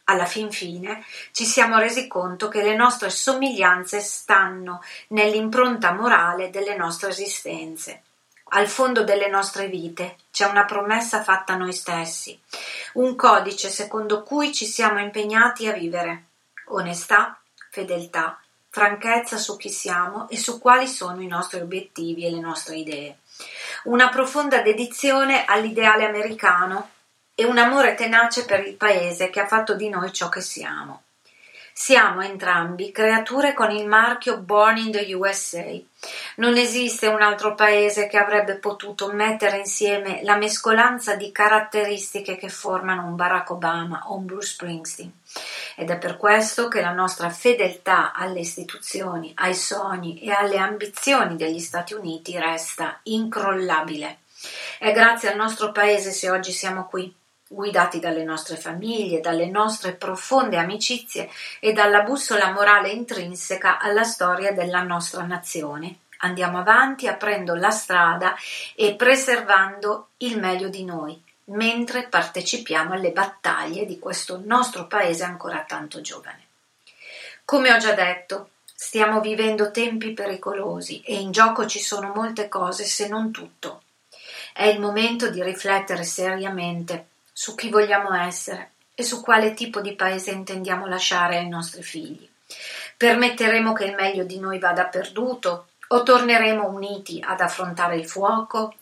alla 0.08 0.26
fin 0.26 0.52
fine 0.52 1.04
ci 1.32 1.46
siamo 1.46 1.80
resi 1.80 2.08
conto 2.08 2.48
che 2.48 2.62
le 2.62 2.76
nostre 2.76 3.10
somiglianze 3.10 4.00
stanno 4.00 4.82
nell'impronta 5.10 5.94
morale 5.94 6.52
delle 6.52 6.76
nostre 6.76 7.10
esistenze. 7.10 8.04
Al 8.50 8.68
fondo 8.68 9.04
delle 9.04 9.28
nostre 9.28 9.68
vite 9.68 10.18
c'è 10.32 10.46
una 10.46 10.66
promessa 10.66 11.24
fatta 11.24 11.54
a 11.54 11.58
noi 11.58 11.74
stessi, 11.74 12.40
un 12.94 13.16
codice 13.16 13.70
secondo 13.70 14.24
cui 14.24 14.54
ci 14.54 14.66
siamo 14.66 15.00
impegnati 15.00 15.68
a 15.68 15.74
vivere. 15.74 16.26
Onestà, 16.68 17.40
fedeltà, 17.72 18.40
franchezza 18.70 19.38
su 19.38 19.58
chi 19.58 19.70
siamo 19.70 20.30
e 20.30 20.38
su 20.38 20.60
quali 20.60 20.88
sono 20.88 21.22
i 21.22 21.28
nostri 21.28 21.60
obiettivi 21.60 22.26
e 22.26 22.32
le 22.32 22.40
nostre 22.40 22.76
idee. 22.76 23.20
Una 23.86 24.10
profonda 24.10 24.62
dedizione 24.62 25.46
all'ideale 25.46 26.06
americano 26.06 26.92
e 27.34 27.46
un 27.46 27.58
amore 27.58 27.96
tenace 27.96 28.46
per 28.46 28.66
il 28.66 28.76
paese 28.76 29.30
che 29.30 29.42
ha 29.42 29.48
fatto 29.48 29.76
di 29.76 29.90
noi 29.90 30.14
ciò 30.14 30.30
che 30.30 30.42
siamo. 30.42 31.05
Siamo 31.78 32.22
entrambi 32.22 32.94
creature 32.94 33.54
con 33.54 33.70
il 33.70 33.86
marchio 33.86 34.38
Born 34.38 34.78
in 34.78 34.92
the 34.92 35.14
USA. 35.14 35.78
Non 36.38 36.56
esiste 36.56 37.08
un 37.08 37.22
altro 37.22 37.54
paese 37.54 38.08
che 38.08 38.18
avrebbe 38.18 38.56
potuto 38.56 39.12
mettere 39.12 39.58
insieme 39.58 40.22
la 40.24 40.38
mescolanza 40.38 41.16
di 41.16 41.34
caratteristiche 41.34 42.38
che 42.38 42.48
formano 42.48 43.06
un 43.06 43.18
Barack 43.18 43.50
Obama 43.50 44.04
o 44.06 44.16
un 44.16 44.26
Bruce 44.26 44.54
Springsteen. 44.54 45.12
Ed 45.76 45.90
è 45.90 45.98
per 45.98 46.16
questo 46.16 46.70
che 46.70 46.80
la 46.80 46.94
nostra 46.94 47.30
fedeltà 47.30 48.14
alle 48.14 48.40
istituzioni, 48.40 49.34
ai 49.36 49.54
sogni 49.54 50.22
e 50.22 50.32
alle 50.32 50.58
ambizioni 50.58 51.36
degli 51.36 51.60
Stati 51.60 51.94
Uniti 51.94 52.40
resta 52.40 53.02
incrollabile. 53.04 54.20
È 54.80 54.94
grazie 54.94 55.30
al 55.30 55.36
nostro 55.36 55.74
paese 55.74 56.12
se 56.12 56.30
oggi 56.30 56.54
siamo 56.54 56.86
qui 56.86 57.14
guidati 57.48 58.00
dalle 58.00 58.24
nostre 58.24 58.56
famiglie, 58.56 59.20
dalle 59.20 59.48
nostre 59.48 59.94
profonde 59.94 60.58
amicizie 60.58 61.30
e 61.60 61.74
dalla 61.74 62.02
bussola 62.02 62.52
morale 62.52 62.90
intrinseca 62.90 63.80
alla 63.80 64.04
storia 64.04 64.52
della 64.52 64.82
nostra 64.82 65.24
nazione. 65.24 66.00
Andiamo 66.20 66.60
avanti 66.60 67.08
aprendo 67.08 67.54
la 67.54 67.70
strada 67.70 68.36
e 68.74 68.96
preservando 68.96 70.10
il 70.18 70.40
meglio 70.40 70.70
di 70.70 70.84
noi, 70.84 71.22
mentre 71.46 72.08
partecipiamo 72.08 72.94
alle 72.94 73.12
battaglie 73.12 73.86
di 73.86 74.00
questo 74.00 74.42
nostro 74.44 74.88
paese 74.88 75.24
ancora 75.24 75.64
tanto 75.68 76.02
giovane. 76.02 76.44
Come 77.44 77.72
ho 77.72 77.78
già 77.78 77.92
detto, 77.92 78.50
stiamo 78.64 79.20
vivendo 79.20 79.70
tempi 79.70 80.14
pericolosi 80.14 81.02
e 81.02 81.20
in 81.20 81.32
gioco 81.32 81.68
ci 81.68 81.80
sono 81.80 82.12
molte 82.16 82.48
cose 82.48 82.86
se 82.86 83.08
non 83.08 83.30
tutto. 83.30 83.84
È 84.52 84.64
il 84.64 84.80
momento 84.80 85.30
di 85.30 85.44
riflettere 85.44 86.04
seriamente 86.04 87.10
su 87.38 87.54
chi 87.54 87.68
vogliamo 87.70 88.14
essere 88.14 88.72
e 88.96 89.04
su 89.04 89.22
quale 89.22 89.54
tipo 89.54 89.82
di 89.82 89.94
paese 89.94 90.32
intendiamo 90.32 90.86
lasciare 90.86 91.36
ai 91.36 91.50
nostri 91.50 91.84
figli. 91.84 92.26
Permetteremo 92.96 93.74
che 93.74 93.84
il 93.84 93.94
meglio 93.94 94.24
di 94.24 94.40
noi 94.40 94.58
vada 94.58 94.86
perduto 94.86 95.68
o 95.90 96.02
torneremo 96.02 96.66
uniti 96.66 97.22
ad 97.22 97.42
affrontare 97.42 97.98
il 97.98 98.08
fuoco? 98.08 98.76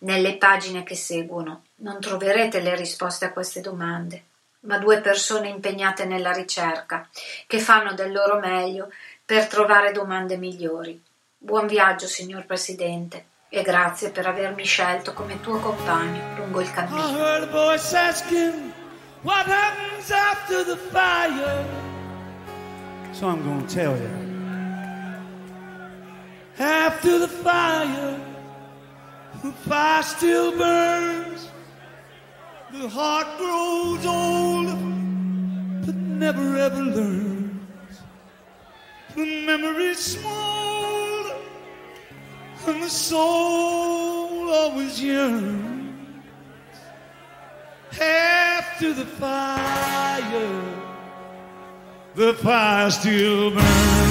Nelle 0.00 0.36
pagine 0.36 0.82
che 0.82 0.96
seguono 0.96 1.62
non 1.76 1.98
troverete 1.98 2.60
le 2.60 2.76
risposte 2.76 3.24
a 3.24 3.32
queste 3.32 3.62
domande, 3.62 4.22
ma 4.60 4.76
due 4.76 5.00
persone 5.00 5.48
impegnate 5.48 6.04
nella 6.04 6.32
ricerca, 6.32 7.08
che 7.46 7.58
fanno 7.58 7.94
del 7.94 8.12
loro 8.12 8.38
meglio 8.38 8.92
per 9.24 9.46
trovare 9.46 9.92
domande 9.92 10.36
migliori. 10.36 11.02
Buon 11.38 11.66
viaggio, 11.66 12.06
signor 12.06 12.44
Presidente 12.44 13.36
e 13.50 13.62
grazie 13.62 14.10
per 14.10 14.26
avermi 14.26 14.64
scelto 14.64 15.14
come 15.14 15.40
tuo 15.40 15.58
compagno 15.58 16.36
lungo 16.36 16.60
il 16.60 16.70
cammino. 16.70 17.00
So 23.12 23.26
I'm 23.26 23.42
going 23.42 23.66
to 23.66 23.74
tell 23.74 23.96
you. 23.96 24.28
After 26.58 27.18
the 27.18 27.26
fire, 27.26 28.16
the 29.42 29.52
fire 29.66 30.02
still 30.02 30.52
burns. 30.56 31.50
The 32.70 32.86
heart 32.88 33.26
grows 33.38 34.04
old, 34.04 34.76
but 35.84 35.94
never 35.94 36.58
ever 36.58 36.82
learns. 36.82 38.02
The 39.16 39.24
memory's 39.46 39.98
small 39.98 40.67
and 42.66 42.82
the 42.82 42.88
soul 42.88 44.50
always 44.50 45.02
yearns 45.02 45.94
after 48.00 48.92
the 48.92 49.06
fire. 49.06 50.62
The 52.14 52.34
fire 52.34 52.90
still 52.90 53.50
burns. 53.50 54.07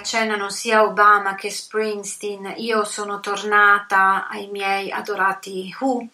Al 0.00 0.06
quale 0.06 0.06
accennano 0.06 0.48
sia 0.48 0.82
Obama 0.82 1.34
che 1.34 1.50
Springsteen, 1.50 2.54
io 2.56 2.84
sono 2.84 3.20
tornata 3.20 4.28
ai 4.28 4.48
miei 4.48 4.90
adorati 4.90 5.74
Who. 5.78 6.08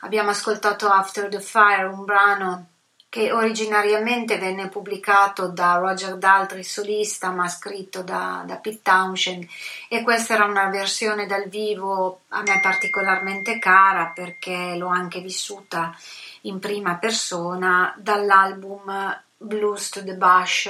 Abbiamo 0.00 0.30
ascoltato 0.30 0.88
After 0.88 1.28
the 1.28 1.40
Fire, 1.40 1.84
un 1.84 2.04
brano 2.04 2.66
che 3.08 3.32
originariamente 3.32 4.36
venne 4.38 4.68
pubblicato 4.68 5.48
da 5.48 5.76
Roger 5.76 6.16
Daltrey 6.16 6.62
solista 6.62 7.30
ma 7.30 7.48
scritto 7.48 8.02
da, 8.02 8.42
da 8.46 8.56
Pete 8.56 8.82
Townshend 8.82 9.46
e 9.88 10.02
questa 10.02 10.34
era 10.34 10.44
una 10.44 10.68
versione 10.68 11.24
dal 11.24 11.48
vivo 11.48 12.20
a 12.28 12.42
me 12.42 12.60
particolarmente 12.60 13.58
cara 13.58 14.12
perché 14.14 14.74
l'ho 14.76 14.88
anche 14.88 15.20
vissuta 15.20 15.96
in 16.42 16.58
prima 16.58 16.96
persona 16.96 17.94
dall'album 17.96 19.22
Blues 19.38 19.88
to 19.90 20.02
the 20.02 20.14
Bush 20.14 20.68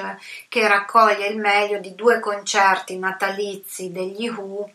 che 0.49 0.69
raccoglie 0.69 1.27
il 1.27 1.39
meglio 1.39 1.79
di 1.79 1.95
due 1.95 2.21
concerti 2.21 2.99
natalizi 2.99 3.91
degli 3.91 4.29
Who 4.29 4.71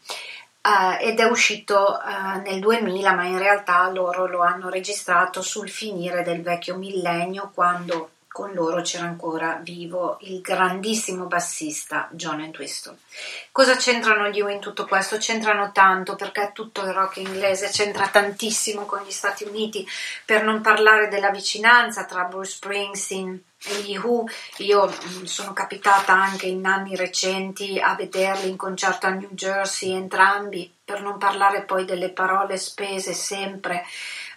Uh, 0.66 0.96
ed 0.98 1.20
è 1.20 1.26
uscito 1.26 2.00
uh, 2.02 2.40
nel 2.40 2.62
2000, 2.62 3.14
ma 3.14 3.26
in 3.26 3.38
realtà 3.38 3.90
loro 3.90 4.28
lo 4.28 4.40
hanno 4.44 4.70
registrato 4.70 5.42
sul 5.42 5.70
finire 5.70 6.24
del 6.24 6.42
vecchio 6.42 6.78
millennio, 6.78 7.52
quando 7.54 8.12
con 8.34 8.52
loro 8.54 8.82
c'era 8.82 9.04
ancora 9.04 9.60
vivo 9.62 10.18
il 10.22 10.42
grandissimo 10.42 11.26
bassista 11.26 12.10
John 12.12 12.40
Entwistle. 12.40 12.98
Cosa 13.52 13.76
c'entrano 13.76 14.30
gli 14.30 14.42
U 14.42 14.48
in 14.48 14.60
tutto 14.60 14.88
questo? 14.88 15.18
C'entrano 15.18 15.72
tanto 15.72 16.16
perché 16.16 16.52
tutto 16.52 16.82
il 16.82 16.94
rock 16.94 17.18
inglese 17.18 17.70
c'entra 17.70 18.08
tantissimo 18.08 18.86
con 18.86 19.04
gli 19.04 19.12
Stati 19.12 19.44
Uniti, 19.44 19.86
per 20.26 20.44
non 20.44 20.62
parlare 20.62 21.10
della 21.10 21.30
vicinanza 21.30 22.06
tra 22.06 22.24
Bruce 22.24 22.54
Springsteen 22.54 23.40
gli. 23.82 24.00
Io 24.58 24.88
mm, 24.88 25.24
sono 25.24 25.54
capitata 25.54 26.14
anche 26.14 26.48
in 26.48 26.66
anni 26.66 26.96
recenti 26.96 27.80
a 27.80 27.96
vederli 27.96 28.50
in 28.50 28.58
concerto 28.58 29.08
a 29.08 29.12
New 29.12 29.32
Jersey 29.32 29.92
entrambi, 29.92 30.72
per 30.84 31.02
non 31.02 31.18
parlare 31.18 31.64
poi 31.64 31.86
delle 31.86 32.10
parole 32.10 32.58
spese 32.58 33.14
sempre 33.14 33.86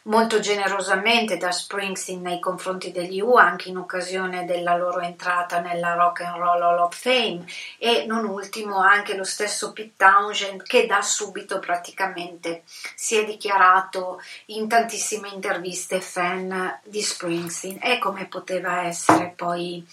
molto 0.06 0.40
generosamente 0.40 1.36
da 1.36 1.50
Springsteen 1.50 2.20
nei 2.20 2.40
confronti 2.40 2.92
degli 2.92 3.20
U 3.20 3.34
anche 3.34 3.68
in 3.68 3.76
occasione 3.76 4.44
della 4.44 4.76
loro 4.76 5.00
entrata 5.00 5.60
nella 5.60 5.94
Rock 5.94 6.20
and 6.22 6.36
Roll 6.36 6.62
Hall 6.62 6.78
of 6.78 6.96
Fame. 6.96 7.44
E 7.78 8.04
non 8.06 8.24
ultimo 8.24 8.78
anche 8.78 9.16
lo 9.16 9.24
stesso 9.24 9.72
Pete 9.72 9.92
Townshend 9.96 10.62
che 10.62 10.86
da 10.86 11.02
subito 11.02 11.58
praticamente 11.58 12.62
si 12.94 13.16
è 13.16 13.24
dichiarato 13.24 14.20
in 14.46 14.68
tantissime 14.68 15.28
interviste 15.28 16.00
fan 16.00 16.80
di 16.84 17.02
Springsteen. 17.02 17.78
E 17.82 17.98
come 17.98 18.26
poteva 18.26 18.82
essere 18.82 19.32
poi 19.34 19.84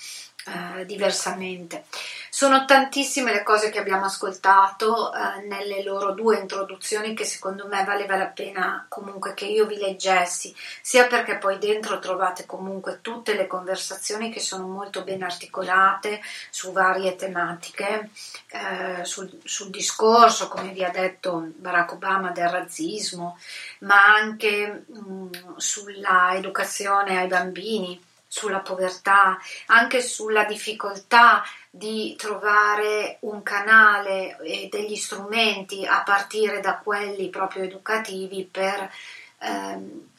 eh, 0.45 0.85
diversamente. 0.85 1.85
Sono 2.29 2.65
tantissime 2.65 3.31
le 3.31 3.43
cose 3.43 3.69
che 3.69 3.79
abbiamo 3.79 4.05
ascoltato 4.05 5.13
eh, 5.13 5.45
nelle 5.47 5.83
loro 5.83 6.11
due 6.11 6.37
introduzioni 6.39 7.13
che 7.13 7.23
secondo 7.25 7.67
me 7.67 7.83
valeva 7.85 8.17
la 8.17 8.25
pena 8.25 8.85
comunque 8.89 9.33
che 9.33 9.45
io 9.45 9.65
vi 9.65 9.77
leggessi, 9.77 10.53
sia 10.81 11.07
perché 11.07 11.37
poi 11.37 11.59
dentro 11.59 11.99
trovate 11.99 12.45
comunque 12.45 12.99
tutte 13.01 13.35
le 13.35 13.47
conversazioni 13.47 14.31
che 14.31 14.39
sono 14.39 14.67
molto 14.67 15.03
ben 15.03 15.23
articolate 15.23 16.21
su 16.49 16.71
varie 16.71 17.15
tematiche, 17.15 18.09
eh, 18.47 19.05
sul, 19.05 19.31
sul 19.43 19.69
discorso, 19.69 20.47
come 20.49 20.71
vi 20.71 20.83
ha 20.83 20.89
detto 20.89 21.51
Barack 21.55 21.93
Obama, 21.93 22.31
del 22.31 22.49
razzismo, 22.49 23.37
ma 23.79 24.15
anche 24.15 24.85
mh, 24.87 24.99
mm, 24.99 25.29
sulla 25.57 26.33
educazione 26.35 27.19
ai 27.19 27.27
bambini 27.27 28.11
sulla 28.33 28.61
povertà, 28.61 29.37
anche 29.67 30.01
sulla 30.01 30.43
difficoltà 30.45 31.43
di 31.69 32.15
trovare 32.17 33.17
un 33.21 33.43
canale 33.43 34.39
e 34.41 34.69
degli 34.71 34.95
strumenti 34.95 35.85
a 35.85 36.01
partire 36.01 36.59
da 36.59 36.79
quelli 36.79 37.29
proprio 37.29 37.61
educativi 37.61 38.43
per 38.43 38.91
ehm, 39.37 40.09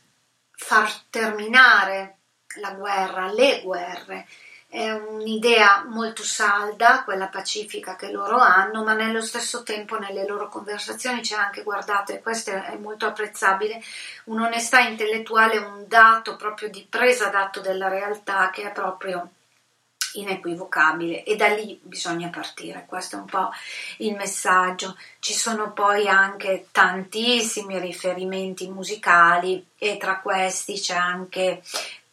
far 0.53 0.93
terminare 1.11 2.19
la 2.61 2.71
guerra, 2.75 3.33
le 3.33 3.61
guerre 3.65 4.29
è 4.75 4.91
un'idea 4.91 5.85
molto 5.87 6.25
salda, 6.25 7.05
quella 7.05 7.29
pacifica 7.29 7.95
che 7.95 8.11
loro 8.11 8.39
hanno, 8.39 8.83
ma 8.83 8.93
nello 8.95 9.23
stesso 9.23 9.63
tempo 9.63 10.01
nelle 10.01 10.27
loro 10.27 10.49
conversazioni 10.49 11.21
c'è 11.21 11.37
anche, 11.37 11.63
guardate, 11.63 12.21
questo 12.21 12.51
è 12.51 12.77
molto 12.77 13.07
apprezzabile, 13.07 13.81
un'onestà 14.25 14.81
intellettuale, 14.81 15.59
un 15.59 15.85
dato 15.87 16.35
proprio 16.35 16.71
di 16.71 16.85
presa 16.91 17.29
d'atto 17.29 17.61
della 17.61 17.87
realtà 17.87 18.51
che 18.51 18.65
è 18.65 18.73
proprio 18.73 19.31
inequivocabile 20.15 21.23
e 21.23 21.37
da 21.37 21.49
lì 21.49 21.79
bisogna 21.81 22.29
partire, 22.29 22.85
questo 22.89 23.15
è 23.15 23.21
un 23.21 23.27
po' 23.27 23.51
il 23.99 24.15
messaggio. 24.17 24.97
Ci 25.21 25.35
sono 25.35 25.73
poi 25.73 26.09
anche 26.09 26.67
tantissimi 26.73 27.79
riferimenti 27.79 28.69
musicali 28.69 29.65
e 29.79 29.97
tra 29.99 30.19
questi 30.19 30.75
c'è 30.75 30.95
anche 30.95 31.63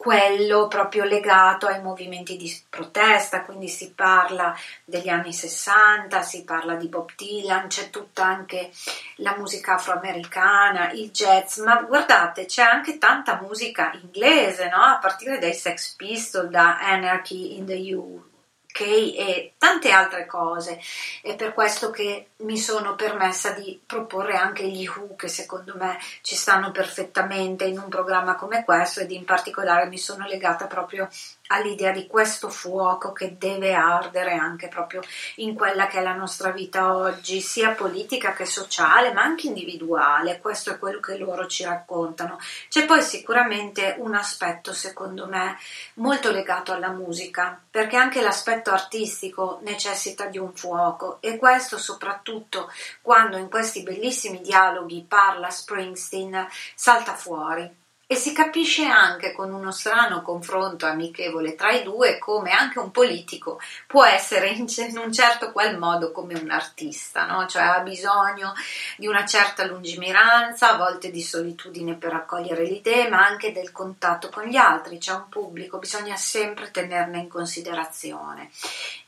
quello 0.02 0.66
proprio 0.66 1.04
legato 1.04 1.68
ai 1.68 1.80
movimenti 1.80 2.36
di 2.36 2.52
protesta, 2.68 3.42
quindi 3.42 3.68
si 3.68 3.92
parla 3.92 4.52
degli 4.84 5.08
anni 5.08 5.32
60, 5.32 6.22
si 6.22 6.42
parla 6.42 6.74
di 6.74 6.88
Bob 6.88 7.10
Dylan, 7.14 7.68
c'è 7.68 7.88
tutta 7.88 8.24
anche 8.24 8.72
la 9.18 9.36
musica 9.36 9.74
afroamericana, 9.74 10.90
il 10.90 11.12
jazz, 11.12 11.58
ma 11.58 11.82
guardate 11.82 12.46
c'è 12.46 12.62
anche 12.62 12.98
tanta 12.98 13.38
musica 13.40 13.92
inglese, 14.02 14.68
no? 14.68 14.82
a 14.82 14.98
partire 14.98 15.38
dai 15.38 15.54
Sex 15.54 15.94
Pistols, 15.94 16.50
da 16.50 16.80
Anarchy 16.80 17.56
in 17.56 17.66
the 17.66 17.94
U 17.94 18.31
e 18.80 19.54
tante 19.58 19.90
altre 19.90 20.26
cose. 20.26 20.80
È 21.20 21.36
per 21.36 21.52
questo 21.52 21.90
che 21.90 22.30
mi 22.38 22.58
sono 22.58 22.94
permessa 22.94 23.50
di 23.52 23.80
proporre 23.84 24.36
anche 24.36 24.66
gli 24.68 24.86
Who 24.86 25.14
che 25.14 25.28
secondo 25.28 25.74
me 25.76 25.98
ci 26.22 26.34
stanno 26.34 26.70
perfettamente 26.70 27.64
in 27.64 27.78
un 27.78 27.88
programma 27.88 28.34
come 28.34 28.64
questo 28.64 29.00
ed 29.00 29.10
in 29.10 29.24
particolare 29.24 29.88
mi 29.88 29.98
sono 29.98 30.26
legata 30.26 30.66
proprio 30.66 31.08
all'idea 31.52 31.92
di 31.92 32.06
questo 32.06 32.48
fuoco 32.48 33.12
che 33.12 33.36
deve 33.38 33.74
ardere 33.74 34.32
anche 34.32 34.68
proprio 34.68 35.02
in 35.36 35.54
quella 35.54 35.86
che 35.86 35.98
è 35.98 36.02
la 36.02 36.14
nostra 36.14 36.50
vita 36.50 36.96
oggi, 36.96 37.40
sia 37.40 37.70
politica 37.72 38.32
che 38.32 38.46
sociale, 38.46 39.12
ma 39.12 39.22
anche 39.22 39.46
individuale. 39.46 40.40
Questo 40.40 40.70
è 40.70 40.78
quello 40.78 41.00
che 41.00 41.16
loro 41.18 41.46
ci 41.46 41.64
raccontano. 41.64 42.38
C'è 42.68 42.86
poi 42.86 43.02
sicuramente 43.02 43.96
un 43.98 44.14
aspetto, 44.14 44.72
secondo 44.72 45.26
me, 45.26 45.58
molto 45.94 46.30
legato 46.30 46.72
alla 46.72 46.90
musica, 46.90 47.60
perché 47.70 47.96
anche 47.96 48.22
l'aspetto 48.22 48.70
artistico 48.70 49.58
necessita 49.62 50.26
di 50.26 50.38
un 50.38 50.52
fuoco 50.54 51.18
e 51.20 51.36
questo 51.36 51.78
soprattutto 51.78 52.70
quando 53.00 53.36
in 53.36 53.48
questi 53.48 53.82
bellissimi 53.82 54.40
dialoghi 54.40 55.04
parla 55.06 55.50
Springsteen 55.50 56.46
salta 56.74 57.14
fuori 57.14 57.80
e 58.12 58.14
si 58.14 58.34
capisce 58.34 58.84
anche 58.84 59.32
con 59.32 59.54
uno 59.54 59.70
strano 59.70 60.20
confronto 60.20 60.84
amichevole 60.84 61.54
tra 61.54 61.70
i 61.70 61.82
due 61.82 62.18
come 62.18 62.50
anche 62.50 62.78
un 62.78 62.90
politico 62.90 63.58
può 63.86 64.04
essere 64.04 64.50
in, 64.50 64.66
un 65.02 65.10
certo 65.10 65.50
qual 65.50 65.78
modo 65.78 66.12
come 66.12 66.38
un 66.38 66.50
artista, 66.50 67.24
no? 67.24 67.46
cioè 67.46 67.62
ha 67.62 67.80
bisogno 67.80 68.52
di 68.98 69.06
una 69.06 69.24
certa 69.24 69.64
lungimiranza, 69.64 70.72
a 70.72 70.76
volte 70.76 71.10
di 71.10 71.22
solitudine 71.22 71.94
per 71.94 72.12
raccogliere 72.12 72.64
le 72.64 72.74
idee, 72.74 73.08
ma 73.08 73.24
anche 73.24 73.50
del 73.50 73.72
contatto 73.72 74.28
con 74.28 74.44
gli 74.44 74.56
altri, 74.56 74.98
c'è 74.98 75.14
un 75.14 75.30
pubblico, 75.30 75.78
bisogna 75.78 76.16
sempre 76.16 76.70
tenerne 76.70 77.18
in 77.18 77.28
considerazione. 77.28 78.50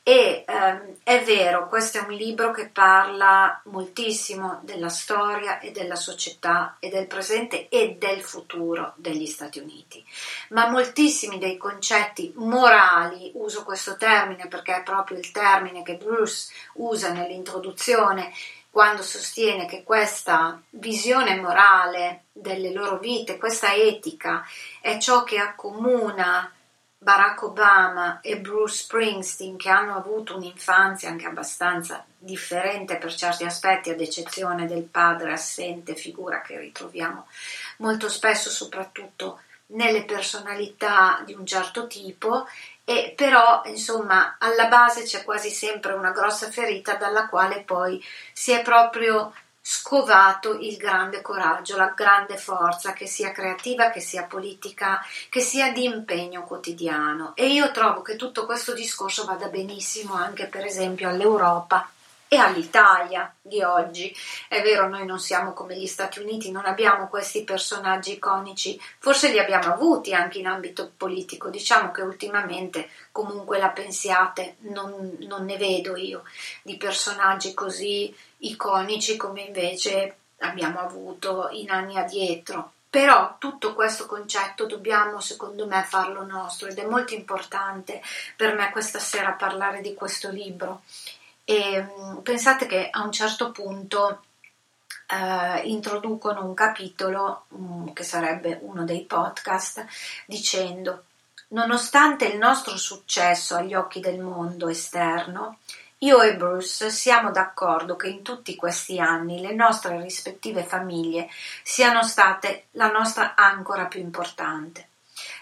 E 0.07 0.45
ehm, 0.47 0.97
è 1.03 1.23
vero, 1.25 1.67
questo 1.67 1.97
è 1.97 2.03
un 2.03 2.13
libro 2.13 2.51
che 2.51 2.69
parla 2.69 3.59
moltissimo 3.65 4.61
della 4.63 4.91
storia 4.91 5.61
e 5.61 5.71
della 5.71 5.97
società 5.97 6.77
e 6.79 6.91
del 6.91 7.07
presente 7.07 7.71
e 7.71 7.97
del 7.99 8.21
futuro 8.21 8.93
degli 8.97 9.25
Stati 9.25 9.61
Uniti, 9.61 10.05
ma 10.51 10.69
moltissimi 10.69 11.39
dei 11.39 11.57
concetti 11.57 12.35
morali, 12.37 13.33
uso 13.37 13.65
questo 13.65 13.97
termine 13.97 14.47
perché 14.47 14.77
è 14.77 14.83
proprio 14.83 15.17
il 15.17 15.31
termine 15.31 15.83
che 15.83 15.97
Bruce 15.97 16.53
usa 16.75 17.11
nell'introduzione 17.11 18.31
quando 18.71 19.03
sostiene 19.03 19.65
che 19.65 19.85
questa 19.85 20.61
visione 20.71 21.41
morale 21.41 22.25
delle 22.31 22.73
loro 22.73 22.99
vite, 22.99 23.39
questa 23.39 23.73
etica, 23.73 24.45
è 24.83 24.99
ciò 24.99 25.23
che 25.23 25.39
accomuna 25.39 26.54
Barack 27.05 27.43
Obama 27.43 28.21
e 28.23 28.39
Bruce 28.39 28.77
Springsteen 28.77 29.59
che 29.59 29.69
hanno 29.69 29.95
avuto 29.95 30.37
un'infanzia 30.37 31.11
anche 31.11 31.27
abbastanza 31.27 32.03
differente 32.17 32.97
per 32.97 33.15
certi 33.15 33.45
aspetti, 33.45 33.91
ad 33.91 34.01
eccezione 34.01 34.67
del 34.67 34.85
padre 34.85 35.35
assente, 35.35 35.97
figura 35.97 36.41
che 36.41 36.59
ritroviamo 36.59 37.27
molto 37.77 38.09
spesso 38.09 38.49
soprattutto 38.49 39.41
nelle 39.67 40.07
personalità 40.07 41.21
di 41.27 41.35
un 41.35 41.45
certo 41.45 41.87
tipo. 41.87 42.49
E 42.87 43.13
però 43.15 43.63
insomma 43.67 44.37
alla 44.39 44.69
base 44.69 45.03
c'è 45.03 45.25
quasi 45.25 45.51
sempre 45.51 45.93
una 45.93 46.11
grossa 46.11 46.51
ferita 46.51 46.97
dalla 46.97 47.29
quale 47.29 47.63
poi 47.63 48.03
si 48.33 48.53
è 48.53 48.63
proprio 48.63 49.35
scovato 49.67 50.59
il 50.59 50.77
grande 50.77 51.23
coraggio, 51.23 51.79
la 51.79 51.95
grande 51.97 52.37
forza, 52.37 52.93
che 52.93 53.07
sia 53.07 53.33
creativa, 53.33 53.89
che 53.89 54.01
sia 54.01 54.25
politica, 54.25 55.01
che 55.31 55.41
sia 55.41 55.73
di 55.73 55.85
impegno 55.85 56.45
quotidiano. 56.45 57.33
E 57.35 57.47
io 57.47 57.71
trovo 57.71 58.03
che 58.03 58.17
tutto 58.17 58.45
questo 58.45 58.75
discorso 58.75 59.25
vada 59.25 59.49
benissimo 59.49 60.13
anche 60.13 60.49
per 60.49 60.67
esempio 60.67 61.09
all'Europa 61.09 61.89
e 62.35 62.39
all'Italia 62.39 63.33
di 63.41 63.63
oggi. 63.63 64.15
È 64.49 64.61
vero, 64.61 64.89
noi 64.89 65.07
non 65.07 65.21
siamo 65.21 65.53
come 65.53 65.77
gli 65.77 65.87
Stati 65.87 66.19
Uniti, 66.19 66.51
non 66.51 66.67
abbiamo 66.67 67.09
questi 67.09 67.45
personaggi 67.45 68.15
iconici, 68.15 68.81
forse 68.99 69.31
li 69.31 69.39
abbiamo 69.39 69.73
avuti 69.73 70.13
anche 70.13 70.39
in 70.39 70.47
ambito 70.47 70.91
politico, 70.97 71.49
diciamo 71.49 71.93
che 71.93 72.03
ultimamente 72.03 72.91
comunque 73.13 73.59
la 73.59 73.69
pensiate, 73.69 74.57
non, 74.61 75.17
non 75.21 75.45
ne 75.45 75.57
vedo 75.57 75.97
io 75.97 76.25
di 76.63 76.77
personaggi 76.77 77.55
così 77.55 78.15
iconici 78.39 79.17
come 79.17 79.43
invece 79.43 80.17
abbiamo 80.39 80.81
avuto 80.81 81.49
in 81.53 81.71
anni 81.71 81.97
addietro. 81.97 82.73
Però 82.91 83.37
tutto 83.39 83.75
questo 83.75 84.07
concetto 84.07 84.67
dobbiamo, 84.67 85.19
secondo 85.21 85.67
me, 85.67 85.83
farlo 85.83 86.25
nostro 86.25 86.69
ed 86.69 86.79
è 86.79 86.87
molto 86.87 87.13
importante 87.15 88.01
per 88.37 88.55
me 88.55 88.71
questa 88.71 89.01
sera 89.01 89.33
parlare 89.33 89.81
di 89.81 89.95
questo 89.95 90.31
libro 90.31 90.83
e 91.45 91.83
mm, 91.83 92.19
pensate 92.19 92.67
che 92.67 92.89
a 92.91 93.03
un 93.03 93.13
certo 93.13 93.51
punto 93.53 94.23
eh, 95.09 95.61
introducono 95.69 96.45
un 96.45 96.55
capitolo 96.55 97.45
um, 97.49 97.93
che 97.93 98.03
sarebbe 98.03 98.59
uno 98.63 98.85
dei 98.85 99.03
podcast 99.03 99.85
dicendo 100.27 101.05
nonostante 101.49 102.27
il 102.27 102.39
nostro 102.39 102.77
successo 102.77 103.57
agli 103.57 103.75
occhi 103.75 104.01
del 104.01 104.21
mondo 104.21 104.69
esterno 104.69 105.59
io 105.99 106.23
e 106.23 106.37
Bruce 106.37 106.91
siamo 106.91 107.31
d'accordo 107.31 107.97
che 107.97 108.09
in 108.09 108.23
tutti 108.23 108.57
questi 108.57 108.99
anni 108.99 109.41
le 109.41 109.55
nostre 109.55 110.01
rispettive 110.01 110.63
famiglie 110.63 111.29
siano 111.63 112.03
state 112.03 112.67
la 112.73 112.91
nostra 112.91 113.35
ancora 113.35 113.87
più 113.87 114.01
importante 114.01 114.89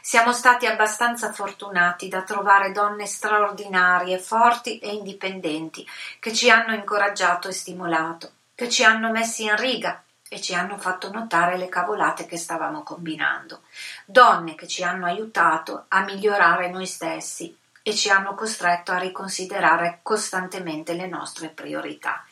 siamo 0.02 0.32
stati 0.32 0.66
abbastanza 0.66 1.32
fortunati 1.32 2.08
da 2.08 2.22
trovare 2.22 2.72
donne 2.72 3.06
straordinarie, 3.06 4.18
forti 4.18 4.80
e 4.80 4.92
indipendenti, 4.92 5.86
che 6.18 6.32
ci 6.32 6.50
hanno 6.50 6.74
incoraggiato 6.74 7.46
e 7.46 7.52
stimolato, 7.52 8.32
che 8.56 8.68
ci 8.68 8.82
hanno 8.82 9.12
messi 9.12 9.44
in 9.44 9.56
riga 9.56 10.02
e 10.28 10.40
ci 10.40 10.54
hanno 10.54 10.76
fatto 10.76 11.12
notare 11.12 11.56
le 11.56 11.68
cavolate 11.68 12.26
che 12.26 12.36
stavamo 12.36 12.82
combinando. 12.82 13.60
Donne 14.04 14.56
che 14.56 14.66
ci 14.66 14.82
hanno 14.82 15.06
aiutato 15.06 15.84
a 15.86 16.00
migliorare 16.00 16.68
noi 16.68 16.86
stessi 16.86 17.56
e 17.80 17.94
ci 17.94 18.10
hanno 18.10 18.34
costretto 18.34 18.90
a 18.90 18.98
riconsiderare 18.98 20.00
costantemente 20.02 20.94
le 20.94 21.06
nostre 21.06 21.48
priorità. 21.48 22.24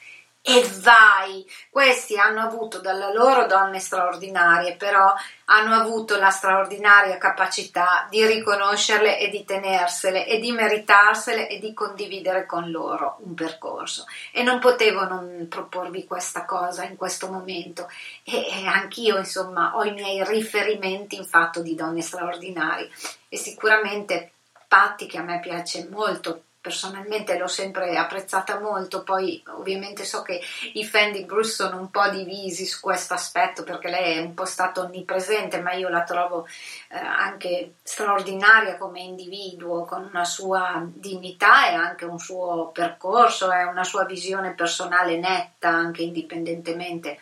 E 0.43 0.67
vai! 0.81 1.47
Questi 1.69 2.17
hanno 2.17 2.41
avuto 2.41 2.81
dalle 2.81 3.13
loro 3.13 3.47
donne 3.47 3.79
straordinarie, 3.79 4.75
però 4.75 5.13
hanno 5.45 5.75
avuto 5.75 6.17
la 6.17 6.31
straordinaria 6.31 7.19
capacità 7.19 8.07
di 8.09 8.25
riconoscerle 8.25 9.19
e 9.19 9.29
di 9.29 9.45
tenersele 9.45 10.27
e 10.27 10.39
di 10.39 10.51
meritarsele 10.53 11.47
e 11.47 11.59
di 11.59 11.75
condividere 11.75 12.47
con 12.47 12.71
loro 12.71 13.19
un 13.21 13.35
percorso. 13.35 14.07
E 14.33 14.43
non 14.43 14.61
potevo 14.61 15.05
non 15.05 15.47
proporvi 15.49 16.07
questa 16.07 16.47
cosa 16.47 16.85
in 16.85 16.97
questo 16.97 17.31
momento. 17.31 17.87
E, 18.25 18.47
e 18.47 18.67
anch'io, 18.67 19.19
insomma, 19.19 19.77
ho 19.77 19.85
i 19.85 19.93
miei 19.93 20.25
riferimenti 20.25 21.17
in 21.17 21.27
fatto 21.27 21.61
di 21.61 21.75
donne 21.75 22.01
straordinarie. 22.01 22.91
E 23.29 23.37
sicuramente 23.37 24.33
Patti, 24.71 25.07
che 25.07 25.19
a 25.19 25.23
me 25.23 25.41
piace 25.41 25.89
molto 25.91 26.45
personalmente 26.61 27.39
l'ho 27.39 27.47
sempre 27.47 27.97
apprezzata 27.97 28.61
molto, 28.61 29.03
poi 29.03 29.43
ovviamente 29.57 30.05
so 30.05 30.23
che 30.23 30.41
i 30.75 30.85
fan 30.85 31.11
di 31.13 31.25
Bruce 31.25 31.53
sono 31.53 31.79
un 31.79 31.91
po' 31.91 32.09
divisi 32.11 32.67
su 32.67 32.81
questo 32.81 33.15
aspetto 33.15 33.65
perché 33.65 33.89
lei 33.89 34.17
è 34.17 34.21
un 34.21 34.35
po' 34.35 34.45
stata 34.45 34.83
onnipresente, 34.83 35.61
ma 35.61 35.73
io 35.73 35.89
la 35.89 36.03
trovo 36.03 36.47
eh, 36.91 36.99
anche 36.99 37.75
straordinaria 37.83 38.77
come 38.77 39.01
individuo, 39.01 39.85
con 39.85 40.09
una 40.11 40.25
sua 40.25 40.83
dignità 40.87 41.71
e 41.71 41.75
anche 41.75 42.05
un 42.05 42.19
suo 42.19 42.71
percorso 42.73 43.51
e 43.51 43.65
una 43.65 43.85
sua 43.85 44.05
visione 44.05 44.53
personale 44.53 45.19
netta, 45.19 45.69
anche 45.69 46.03
indipendentemente 46.03 47.19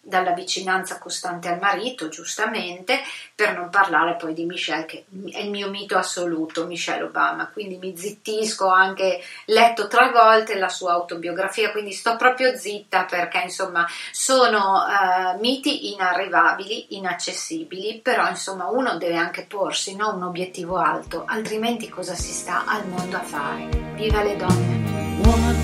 dalla 0.00 0.32
vicinanza 0.32 0.98
costante 0.98 1.48
al 1.48 1.58
marito, 1.60 2.08
giustamente, 2.08 3.00
per 3.34 3.54
non 3.54 3.68
parlare 3.68 4.16
poi 4.16 4.32
di 4.32 4.44
Michelle, 4.44 4.86
che 4.86 5.04
è 5.30 5.40
il 5.40 5.50
mio 5.50 5.68
mito 5.68 5.96
assoluto, 5.96 6.66
Michelle 6.66 7.04
Obama, 7.04 7.48
quindi 7.48 7.76
mi 7.76 7.96
zittisco, 7.96 8.66
ho 8.66 8.72
anche 8.72 9.22
letto 9.46 9.88
tre 9.88 10.10
volte 10.10 10.58
la 10.58 10.68
sua 10.68 10.92
autobiografia, 10.92 11.70
quindi 11.70 11.92
sto 11.92 12.16
proprio 12.16 12.56
zitta 12.56 13.04
perché 13.04 13.42
insomma 13.44 13.86
sono 14.10 14.84
uh, 14.84 15.38
miti 15.38 15.92
inarrivabili, 15.92 16.96
inaccessibili, 16.96 18.00
però 18.02 18.28
insomma 18.28 18.68
uno 18.68 18.96
deve 18.96 19.16
anche 19.16 19.44
porsi 19.46 19.94
no? 19.94 20.14
un 20.14 20.22
obiettivo 20.22 20.76
alto, 20.76 21.24
altrimenti 21.26 21.88
cosa 21.88 22.14
si 22.14 22.32
sta 22.32 22.64
al 22.66 22.86
mondo 22.86 23.16
a 23.16 23.22
fare? 23.22 23.68
Viva 23.94 24.22
le 24.22 24.36
donne! 24.36 25.18
Woman, 25.22 25.56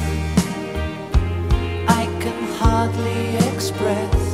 I 1.88 2.06
can 2.18 2.56
hardly 2.60 3.36
express 3.54 4.25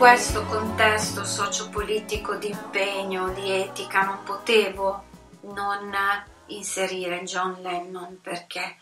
questo 0.00 0.46
contesto 0.46 1.26
sociopolitico 1.26 2.36
di 2.36 2.48
impegno, 2.48 3.34
di 3.34 3.50
etica, 3.50 4.02
non 4.02 4.22
potevo 4.22 5.04
non 5.42 5.94
inserire 6.46 7.22
John 7.24 7.58
Lennon 7.60 8.18
perché? 8.22 8.78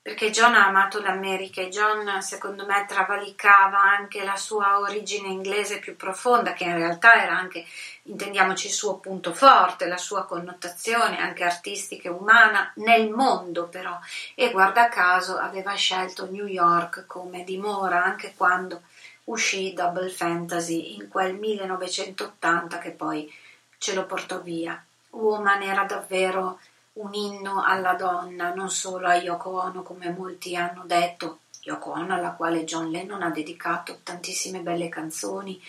Perché 0.00 0.30
John 0.30 0.54
ha 0.54 0.68
amato 0.68 1.02
l'America 1.02 1.60
e 1.60 1.68
John 1.68 2.22
secondo 2.22 2.64
me 2.64 2.86
travalicava 2.88 3.78
anche 3.78 4.24
la 4.24 4.36
sua 4.36 4.80
origine 4.80 5.28
inglese 5.28 5.80
più 5.80 5.96
profonda 5.96 6.54
che 6.54 6.64
in 6.64 6.76
realtà 6.76 7.22
era 7.22 7.36
anche, 7.36 7.66
intendiamoci, 8.04 8.68
il 8.68 8.72
suo 8.72 8.96
punto 9.00 9.34
forte, 9.34 9.86
la 9.86 9.98
sua 9.98 10.24
connotazione 10.24 11.18
anche 11.18 11.44
artistica 11.44 12.08
e 12.08 12.12
umana 12.12 12.72
nel 12.76 13.10
mondo 13.10 13.68
però. 13.68 13.98
E 14.34 14.50
guarda 14.50 14.88
caso 14.88 15.36
aveva 15.36 15.74
scelto 15.74 16.26
New 16.30 16.46
York 16.46 17.04
come 17.06 17.44
dimora 17.44 18.02
anche 18.02 18.32
quando 18.34 18.80
uscì 19.28 19.72
Double 19.72 20.08
Fantasy 20.10 20.96
in 20.96 21.08
quel 21.08 21.34
1980 21.34 22.78
che 22.78 22.90
poi 22.90 23.32
ce 23.78 23.94
lo 23.94 24.06
portò 24.06 24.40
via. 24.40 24.82
Woman 25.10 25.62
era 25.62 25.84
davvero 25.84 26.58
un 26.94 27.14
inno 27.14 27.62
alla 27.64 27.94
donna, 27.94 28.52
non 28.52 28.70
solo 28.70 29.06
a 29.06 29.16
Yoko 29.16 29.50
Ono 29.50 29.82
come 29.82 30.10
molti 30.10 30.56
hanno 30.56 30.84
detto, 30.84 31.40
Yoko 31.62 31.92
Ono 31.92 32.14
alla 32.14 32.32
quale 32.32 32.64
John 32.64 32.90
Lennon 32.90 33.22
ha 33.22 33.30
dedicato 33.30 34.00
tantissime 34.02 34.60
belle 34.60 34.88
canzoni, 34.88 35.62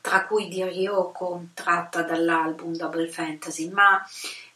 tra 0.00 0.26
cui 0.26 0.48
di 0.48 0.62
Ryoko 0.62 1.46
tratta 1.54 2.02
dall'album 2.02 2.76
Double 2.76 3.08
Fantasy, 3.08 3.70
ma 3.70 4.04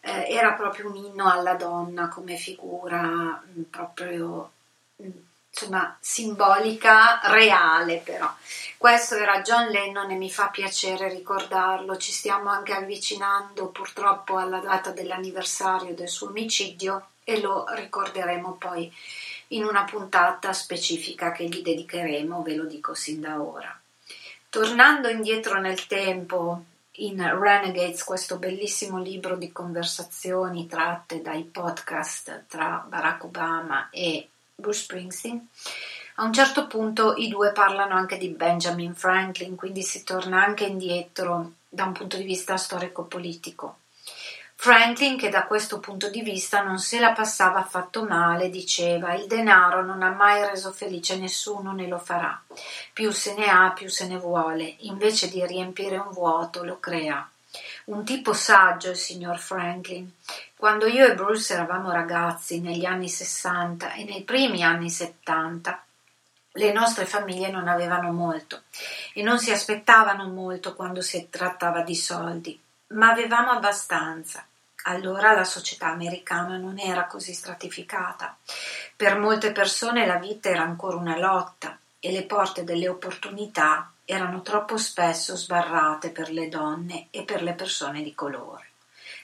eh, 0.01 0.27
era 0.29 0.53
proprio 0.53 0.89
un 0.91 0.97
inno 0.97 1.31
alla 1.31 1.55
donna 1.55 2.09
come 2.09 2.37
figura 2.37 3.43
mh, 3.43 3.63
proprio 3.71 4.51
mh, 4.97 5.09
insomma 5.51 5.97
simbolica, 6.01 7.21
reale 7.25 7.99
però. 8.05 8.33
Questo 8.77 9.17
era 9.17 9.41
John 9.41 9.69
Lennon 9.69 10.11
e 10.11 10.15
mi 10.15 10.31
fa 10.31 10.49
piacere 10.49 11.09
ricordarlo, 11.09 11.97
ci 11.97 12.13
stiamo 12.13 12.49
anche 12.51 12.73
avvicinando 12.73 13.69
purtroppo 13.69 14.37
alla 14.37 14.61
data 14.61 14.91
dell'anniversario 14.91 15.95
del 15.95 16.09
suo 16.09 16.29
omicidio 16.29 17.09
e 17.25 17.41
lo 17.41 17.65
ricorderemo 17.69 18.53
poi 18.53 18.93
in 19.49 19.65
una 19.65 19.85
puntata 19.85 20.53
specifica 20.53 21.33
che 21.33 21.45
gli 21.45 21.63
dedicheremo, 21.63 22.43
ve 22.43 22.55
lo 22.55 22.65
dico 22.65 22.95
sin 22.95 23.21
da 23.21 23.41
ora. 23.41 23.79
Tornando 24.49 25.09
indietro 25.09 25.61
nel 25.61 25.87
tempo, 25.87 26.65
in 27.01 27.23
Renegades, 27.39 28.03
questo 28.03 28.39
bellissimo 28.39 28.99
libro 28.99 29.37
di 29.37 29.53
conversazioni 29.53 30.67
tratte 30.67 31.21
dai 31.21 31.45
podcast 31.45 32.45
tra 32.49 32.85
Barack 32.89 33.25
Obama 33.25 33.89
e 33.91 34.29
Bruce 34.61 34.81
Springsteen. 34.81 35.49
A 36.17 36.25
un 36.25 36.33
certo 36.33 36.67
punto 36.67 37.15
i 37.15 37.29
due 37.29 37.53
parlano 37.53 37.95
anche 37.95 38.19
di 38.19 38.29
Benjamin 38.29 38.93
Franklin, 38.93 39.55
quindi 39.55 39.83
si 39.83 40.03
torna 40.03 40.45
anche 40.45 40.65
indietro 40.65 41.53
da 41.69 41.85
un 41.85 41.93
punto 41.93 42.17
di 42.17 42.25
vista 42.25 42.57
storico-politico. 42.57 43.79
Franklin, 44.57 45.17
che 45.17 45.29
da 45.29 45.45
questo 45.45 45.79
punto 45.79 46.11
di 46.11 46.23
vista 46.23 46.61
non 46.61 46.81
se 46.81 46.99
la 46.99 47.13
passava 47.13 47.61
affatto 47.61 48.03
male, 48.03 48.51
diceva 48.51 49.15
il 49.15 49.29
denaro 49.29 49.85
non 49.85 50.03
ha 50.03 50.11
mai 50.11 50.45
reso 50.45 50.73
felice 50.73 51.17
nessuno 51.17 51.73
né 51.73 51.87
lo 51.87 51.99
farà. 51.99 52.43
Più 52.93 53.13
se 53.13 53.37
ne 53.37 53.47
ha, 53.47 53.71
più 53.71 53.89
se 53.89 54.09
ne 54.09 54.19
vuole. 54.19 54.75
Invece 54.79 55.31
di 55.31 55.47
riempire 55.47 55.99
un 55.99 56.11
vuoto, 56.11 56.65
lo 56.65 56.81
crea. 56.81 57.31
Un 57.85 58.05
tipo 58.05 58.33
saggio 58.33 58.91
il 58.91 58.97
signor 58.97 59.39
Franklin. 59.39 60.13
Quando 60.59 60.89
io 60.89 61.07
e 61.07 61.15
Bruce 61.15 61.53
eravamo 61.53 61.93
ragazzi 61.93 62.61
negli 62.61 62.85
anni 62.85 63.09
60 63.09 63.93
e 63.93 64.03
nei 64.03 64.25
primi 64.25 64.65
anni 64.65 64.91
70, 64.91 65.85
le 66.55 66.73
nostre 66.73 67.07
famiglie 67.07 67.49
non 67.49 67.69
avevano 67.69 68.11
molto 68.11 68.63
e 69.15 69.23
non 69.23 69.39
si 69.39 69.53
aspettavano 69.53 70.27
molto 70.27 70.75
quando 70.75 71.01
si 71.01 71.29
trattava 71.31 71.83
di 71.83 71.95
soldi, 71.95 72.61
ma 72.89 73.09
avevamo 73.13 73.53
abbastanza. 73.53 74.45
Allora 74.87 75.33
la 75.33 75.45
società 75.45 75.87
americana 75.91 76.57
non 76.57 76.81
era 76.81 77.07
così 77.07 77.35
stratificata. 77.35 78.37
Per 78.97 79.17
molte 79.17 79.53
persone 79.53 80.07
la 80.07 80.17
vita 80.17 80.49
era 80.49 80.63
ancora 80.63 80.97
una 80.97 81.19
lotta 81.19 81.79
e 82.01 82.11
le 82.11 82.25
porte 82.25 82.65
delle 82.65 82.89
opportunità 82.89 83.93
erano 84.05 84.43
troppo 84.43 84.77
spesso 84.77 85.37
sbarrate 85.37 86.11
per 86.11 86.33
le 86.33 86.49
donne 86.49 87.07
e 87.13 87.23
per 87.23 87.45
le 87.45 87.53
persone 87.53 88.03
di 88.03 88.13
colore. 88.13 88.68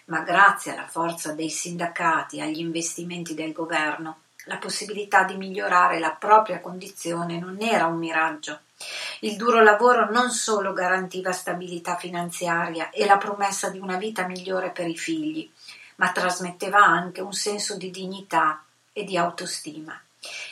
Ma 0.06 0.20
grazie 0.20 0.72
alla 0.72 0.86
forza 0.86 1.32
dei 1.32 1.48
sindacati 1.48 2.38
e 2.38 2.42
agli 2.42 2.58
investimenti 2.58 3.34
del 3.34 3.52
governo, 3.52 4.18
la 4.46 4.58
possibilità 4.58 5.24
di 5.24 5.36
migliorare 5.36 5.98
la 5.98 6.10
propria 6.10 6.60
condizione 6.60 7.38
non 7.38 7.56
era 7.60 7.86
un 7.86 7.96
miraggio. 7.96 8.60
Il 9.20 9.36
duro 9.36 9.62
lavoro 9.62 10.10
non 10.10 10.30
solo 10.30 10.74
garantiva 10.74 11.32
stabilità 11.32 11.96
finanziaria 11.96 12.90
e 12.90 13.06
la 13.06 13.16
promessa 13.16 13.70
di 13.70 13.78
una 13.78 13.96
vita 13.96 14.26
migliore 14.26 14.70
per 14.70 14.86
i 14.86 14.96
figli, 14.96 15.50
ma 15.96 16.12
trasmetteva 16.12 16.84
anche 16.84 17.22
un 17.22 17.32
senso 17.32 17.76
di 17.76 17.90
dignità 17.90 18.62
e 18.92 19.04
di 19.04 19.16
autostima. 19.16 19.98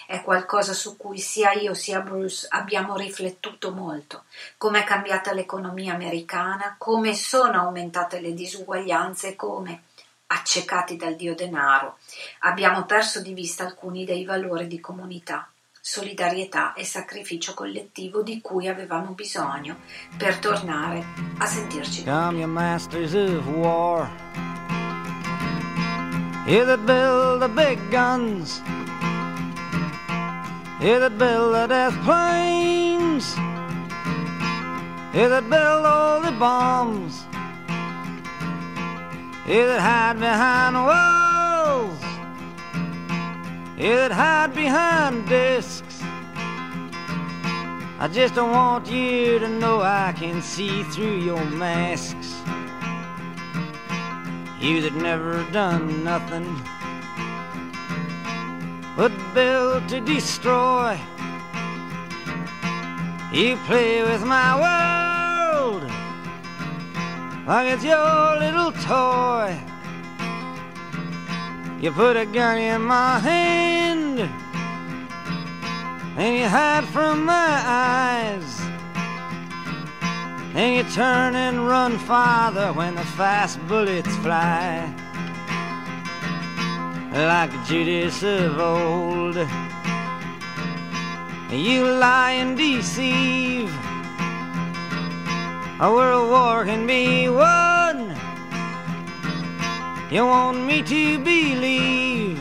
È 0.07 0.23
qualcosa 0.23 0.73
su 0.73 0.97
cui 0.97 1.19
sia 1.19 1.53
io 1.53 1.75
sia 1.75 2.01
Bruce 2.01 2.47
abbiamo 2.51 2.97
riflettuto 2.97 3.71
molto, 3.73 4.25
come 4.57 4.81
è 4.81 4.85
cambiata 4.85 5.33
l'economia 5.33 5.95
americana, 5.95 6.77
come 6.79 7.15
sono 7.15 7.61
aumentate 7.61 8.21
le 8.21 8.35
disuguaglianze 8.35 9.29
e 9.29 9.37
come, 9.37 9.83
accecati 10.27 10.97
dal 10.97 11.15
dio 11.15 11.35
denaro, 11.35 11.99
abbiamo 12.41 12.85
perso 12.85 13.21
di 13.21 13.35
vista 13.35 13.65
alcuni 13.65 14.05
dei 14.05 14.25
valori 14.25 14.67
di 14.67 14.81
comunità, 14.81 15.51
solidarietà 15.81 16.75
e 16.75 16.85
sacrificio 16.85 17.55
collettivo 17.55 18.23
di 18.23 18.41
cui 18.41 18.69
avevamo 18.69 19.13
bisogno 19.13 19.79
per 20.17 20.39
tornare 20.39 21.05
a 21.39 21.47
sentirci. 21.47 22.05
Come 22.05 22.39
your 22.39 22.49
masters 22.49 23.15
of 23.15 23.47
war. 23.49 24.09
Here 26.47 26.65
that 26.65 26.85
build 26.85 27.41
the 27.41 27.49
big 27.49 27.79
guns. 27.91 28.61
Here 30.83 30.99
that 30.99 31.17
build 31.17 31.55
the 31.55 31.69
death 31.69 31.95
planes. 32.03 33.35
Here 35.15 35.29
that 35.29 35.49
build 35.49 35.87
all 35.87 36.21
the 36.21 36.33
bombs. 36.33 37.23
Here 39.47 39.69
that 39.69 39.79
hide 39.81 40.19
behind 40.19 40.75
walls. 40.75 42.03
Here 43.79 43.95
that 43.95 44.11
hide 44.11 44.57
behind 44.57 45.29
discs. 45.29 46.03
I 48.01 48.09
just 48.13 48.35
don't 48.35 48.51
want 48.51 48.91
you 48.91 49.39
to 49.39 49.49
know 49.49 49.83
I 49.83 50.13
can 50.17 50.43
see 50.43 50.83
through 50.83 51.21
your 51.21 51.45
masks. 51.45 52.35
You 54.59 54.81
that 54.81 54.95
never 54.95 55.45
done 55.53 56.03
nothing 56.03 56.61
but 58.97 59.13
built 59.35 59.89
to 59.89 60.01
destroy. 60.01 60.99
You 63.33 63.57
play 63.67 64.03
with 64.03 64.23
my 64.25 64.61
world 64.61 65.91
like 67.47 67.73
it's 67.73 67.85
your 67.85 68.39
little 68.39 68.73
toy. 68.73 69.59
You 71.81 71.91
put 71.91 72.17
a 72.17 72.27
gun 72.27 72.59
in 72.59 72.83
my 72.83 73.19
hand 73.19 74.21
and 76.17 76.37
you 76.37 76.47
hide 76.47 76.85
from 76.85 77.25
my 77.25 77.63
eyes. 77.65 78.61
And 80.55 80.77
you 80.77 80.93
turn 80.93 81.35
and 81.35 81.67
run 81.67 81.99
farther 81.99 82.75
when 82.75 82.95
the 82.95 83.05
fast 83.17 83.59
bullets 83.67 84.15
fly 84.17 84.95
like 87.13 87.53
Judas 87.67 88.23
of 88.23 88.59
old. 88.59 89.37
You 91.51 91.85
lie 91.85 92.33
and 92.33 92.57
deceive. 92.57 93.71
A 95.79 95.93
world 95.93 96.31
war 96.31 96.65
can 96.65 96.87
be 96.87 97.29
won. 97.29 98.17
You 100.11 100.27
want 100.27 100.65
me 100.65 100.83
to 100.83 101.19
believe, 101.19 102.39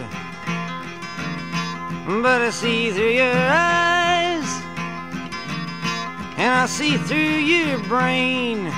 but 2.06 2.42
I 2.42 2.50
see 2.52 2.92
through 2.92 3.12
your 3.12 3.34
eyes, 3.34 4.50
and 6.38 6.54
I 6.54 6.66
see 6.66 6.98
through 6.98 7.18
your 7.18 7.80
brain 7.80 8.72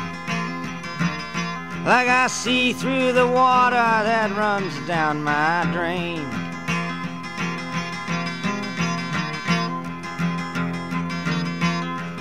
like 1.86 2.08
I 2.08 2.28
see 2.28 2.72
through 2.72 3.12
the 3.12 3.28
water 3.28 3.76
that 3.76 4.32
runs 4.38 4.74
down 4.88 5.22
my 5.22 5.68
drain. 5.74 6.24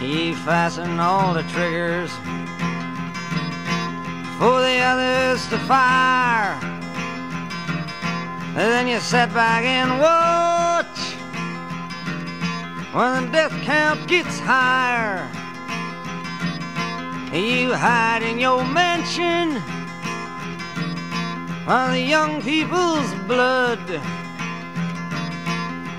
You 0.02 0.34
fasten 0.34 0.98
all 0.98 1.32
the 1.32 1.44
triggers 1.44 2.10
for 4.36 4.60
the 4.60 4.78
others 4.82 5.46
to 5.48 5.58
fire. 5.60 6.58
And 8.54 8.56
then 8.56 8.88
you 8.88 8.98
sit 8.98 9.32
back 9.32 9.64
and 9.64 10.00
watch 10.00 10.98
when 12.92 13.26
the 13.26 13.32
death 13.32 13.52
count 13.62 14.08
gets 14.08 14.40
higher. 14.40 15.41
You 17.33 17.72
hide 17.72 18.22
in 18.22 18.39
your 18.39 18.62
mansion 18.62 19.55
while 21.64 21.91
the 21.91 21.99
young 21.99 22.43
people's 22.43 23.11
blood 23.26 23.80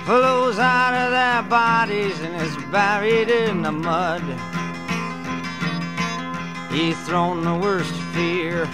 flows 0.05 0.59
out 0.59 0.93
of 0.93 1.09
their 1.09 1.41
bodies 1.49 2.21
and 2.21 2.35
is 2.35 2.55
buried 2.71 3.29
in 3.29 3.63
the 3.63 3.71
mud. 3.71 4.21
You've 6.71 6.99
thrown 6.99 7.43
the 7.43 7.55
worst 7.55 7.95
fear 8.13 8.65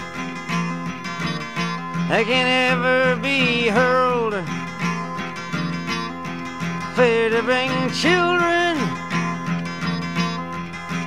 that 2.10 2.24
can 2.26 2.46
ever 2.72 3.16
be 3.22 3.68
hurled. 3.68 4.34
Fear 6.94 7.30
to 7.30 7.42
bring 7.42 7.70
children 7.92 9.09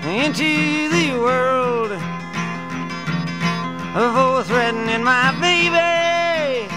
into 0.06 0.90
the 0.90 1.18
world 1.18 1.92
for 3.94 4.44
threatening 4.44 5.04
my 5.04 5.32
baby, 5.40 6.68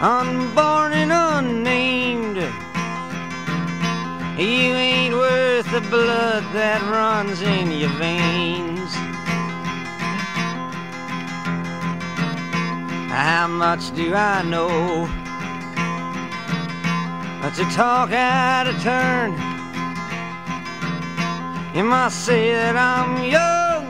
unborn 0.00 0.92
and 0.92 1.10
unnamed. 1.10 2.36
You 4.38 4.74
ain't 4.74 5.14
worth 5.14 5.70
the 5.70 5.80
blood 5.80 6.44
that 6.52 6.82
runs 6.90 7.40
in 7.40 7.70
your 7.70 7.90
veins. 7.90 8.92
How 13.10 13.46
much 13.46 13.94
do 13.94 14.14
I 14.14 14.42
know? 14.42 15.08
But 17.40 17.54
to 17.54 17.64
talk 17.74 18.12
out 18.12 18.66
of 18.66 18.80
turn, 18.82 19.51
you 21.74 21.84
might 21.84 22.12
say 22.12 22.52
that 22.52 22.76
I'm 22.76 23.24
young. 23.24 23.86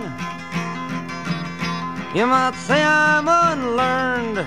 You 2.14 2.26
might 2.26 2.54
say 2.54 2.82
I'm 2.82 3.26
unlearned. 3.26 4.46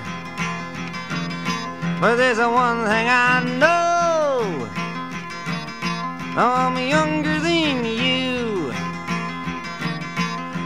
But 2.00 2.16
there's 2.16 2.38
a 2.38 2.48
one 2.48 2.84
thing 2.84 3.08
I 3.08 3.42
know. 3.58 4.68
I'm 6.38 6.76
younger 6.76 7.40
than 7.40 7.84
you. 7.84 8.70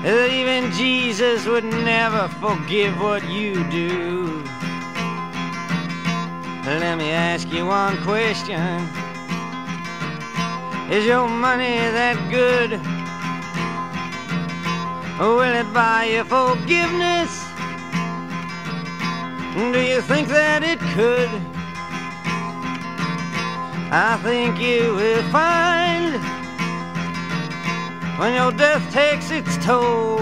That 0.02 0.30
even 0.32 0.72
Jesus 0.72 1.46
would 1.46 1.64
never 1.64 2.28
forgive 2.40 3.00
what 3.00 3.28
you 3.28 3.64
do. 3.70 4.42
Let 6.64 6.98
me 6.98 7.10
ask 7.10 7.50
you 7.50 7.66
one 7.66 7.96
question. 8.02 8.99
Is 10.90 11.06
your 11.06 11.28
money 11.28 11.78
that 11.78 12.18
good? 12.30 12.72
Will 15.20 15.54
it 15.54 15.72
buy 15.72 16.06
you 16.06 16.24
forgiveness? 16.24 17.30
Do 19.54 19.80
you 19.80 20.02
think 20.02 20.26
that 20.26 20.64
it 20.64 20.80
could? 20.98 21.30
I 23.92 24.18
think 24.24 24.58
you 24.58 24.96
will 24.96 25.22
find 25.30 26.18
when 28.18 28.34
your 28.34 28.50
death 28.50 28.82
takes 28.92 29.30
its 29.30 29.56
toll. 29.64 30.18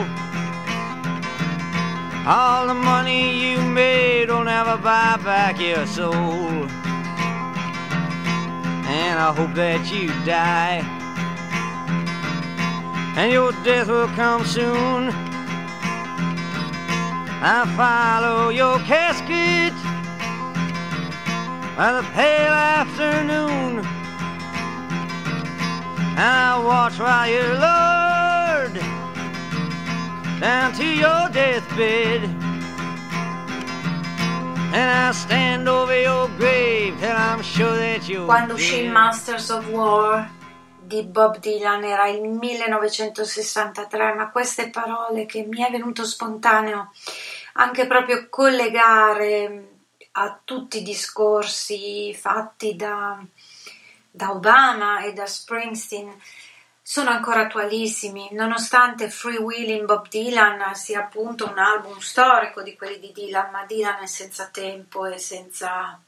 All 2.26 2.66
the 2.66 2.74
money 2.74 3.52
you 3.52 3.58
made 3.62 4.28
will 4.28 4.44
never 4.44 4.76
buy 4.76 5.16
back 5.24 5.58
your 5.58 5.86
soul. 5.86 6.68
And 8.88 9.18
I 9.18 9.34
hope 9.34 9.54
that 9.54 9.92
you 9.92 10.08
die. 10.24 10.80
And 13.16 13.30
your 13.30 13.52
death 13.62 13.88
will 13.88 14.08
come 14.08 14.46
soon. 14.46 15.10
I 17.40 17.64
follow 17.76 18.48
your 18.48 18.78
casket 18.80 19.74
by 21.76 21.92
the 21.92 22.02
pale 22.14 22.52
afternoon. 22.52 23.84
I 26.16 26.58
watch 26.64 26.98
while 26.98 27.28
you're 27.28 27.54
lowered 27.54 28.80
down 30.40 30.72
to 30.72 30.84
your 30.84 31.28
deathbed. 31.28 32.37
Quando 38.26 38.54
uscì. 38.54 38.86
Masters 38.88 39.48
of 39.50 39.66
War 39.68 40.28
di 40.80 41.02
Bob 41.04 41.38
Dylan 41.38 41.84
era 41.84 42.08
il 42.08 42.22
1963, 42.22 44.14
ma 44.14 44.30
queste 44.30 44.70
parole 44.70 45.26
che 45.26 45.44
mi 45.44 45.62
è 45.62 45.70
venuto 45.70 46.04
spontaneo 46.04 46.90
anche 47.54 47.86
proprio 47.86 48.28
collegare 48.28 49.68
a 50.12 50.40
tutti 50.44 50.78
i 50.78 50.82
discorsi 50.82 52.14
fatti 52.14 52.76
da, 52.76 53.22
da 54.10 54.30
Obama 54.30 55.02
e 55.02 55.12
da 55.12 55.26
Springsteen 55.26 56.14
sono 56.90 57.10
ancora 57.10 57.42
attualissimi, 57.42 58.30
nonostante 58.32 59.10
Free 59.10 59.36
Willing 59.36 59.84
Bob 59.84 60.08
Dylan 60.08 60.74
sia 60.74 61.00
appunto 61.00 61.46
un 61.46 61.58
album 61.58 61.98
storico 61.98 62.62
di 62.62 62.76
quelli 62.76 62.98
di 62.98 63.12
Dylan, 63.12 63.50
ma 63.50 63.66
Dylan 63.66 64.00
è 64.00 64.06
senza 64.06 64.46
tempo 64.46 65.04
e 65.04 65.18
senza, 65.18 66.00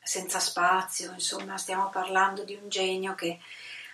senza 0.00 0.38
spazio, 0.38 1.10
insomma 1.10 1.58
stiamo 1.58 1.90
parlando 1.90 2.44
di 2.44 2.54
un 2.54 2.68
genio 2.68 3.16
che 3.16 3.40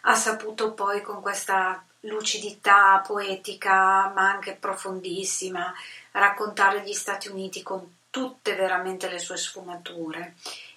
ha 0.03 0.15
saputo 0.15 0.75
poi 0.75 1.01
con 1.01 1.23
questa 1.23 1.83
lucidità 2.01 2.99
poetica 2.99 4.13
ma 4.15 4.29
anche 4.31 4.59
profondissima 4.61 5.73
raccontare 6.11 6.83
gli 6.83 6.93
Stati 6.93 7.29
Uniti 7.29 7.63
con 7.63 8.01
tutte 8.11 8.55
veramente 8.55 9.09
le 9.09 9.19
sue 9.19 9.39
sfumature 9.39 10.35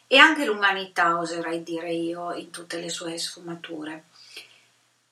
e 0.07 0.19
anche 0.19 0.45
l'umanità 0.45 1.17
oserei 1.17 1.63
dire 1.63 1.91
io 1.91 2.31
in 2.31 2.49
tutte 2.49 2.79
le 2.79 2.87
sue 2.87 3.17
sfumature. 3.17 4.05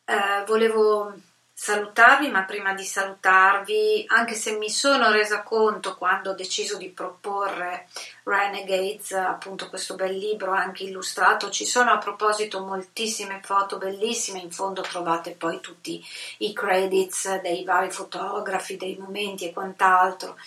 Eh, 0.08 0.44
volevo 0.46 1.14
salutarvi, 1.52 2.30
ma 2.30 2.44
prima 2.44 2.74
di 2.76 2.84
salutarvi, 2.84 4.06
anche 4.10 4.36
se 4.36 4.52
mi 4.58 4.70
sono 4.70 5.10
resa 5.10 5.42
conto 5.42 5.96
quando 5.96 6.32
ho 6.32 6.34
deciso 6.36 6.78
di 6.78 6.90
proporre 6.90 7.88
Renegades, 8.24 9.14
appunto 9.14 9.68
questo 9.70 9.96
bel 9.96 10.16
libro 10.16 10.52
anche 10.52 10.84
illustrato, 10.84 11.50
ci 11.50 11.66
sono 11.66 11.92
a 11.92 11.98
proposito 11.98 12.60
moltissime 12.64 13.40
foto 13.44 13.78
bellissime, 13.78 14.40
in 14.40 14.52
fondo 14.52 14.82
trovate 14.82 15.32
poi 15.32 15.60
tutti 15.60 16.04
i 16.40 16.54
credits 16.54 17.42
dei 17.42 17.64
vari 17.64 17.90
fotografi, 17.90 18.78
dei 18.78 18.98
momenti 18.98 19.48
e 19.48 19.54
quant'altro. 19.54 20.38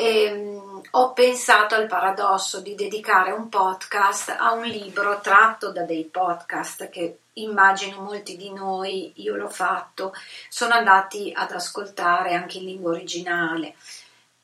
E, 0.00 0.30
mh, 0.30 0.80
ho 0.92 1.12
pensato 1.12 1.74
al 1.74 1.88
paradosso 1.88 2.60
di 2.60 2.76
dedicare 2.76 3.32
un 3.32 3.48
podcast 3.48 4.32
a 4.38 4.52
un 4.52 4.62
libro 4.62 5.18
tratto 5.20 5.72
da 5.72 5.82
dei 5.82 6.04
podcast 6.04 6.88
che 6.88 7.18
immagino 7.32 8.02
molti 8.02 8.36
di 8.36 8.52
noi, 8.52 9.12
io 9.16 9.34
l'ho 9.34 9.48
fatto, 9.48 10.12
sono 10.48 10.74
andati 10.74 11.32
ad 11.34 11.50
ascoltare 11.50 12.34
anche 12.34 12.58
in 12.58 12.66
lingua 12.66 12.92
originale. 12.92 13.74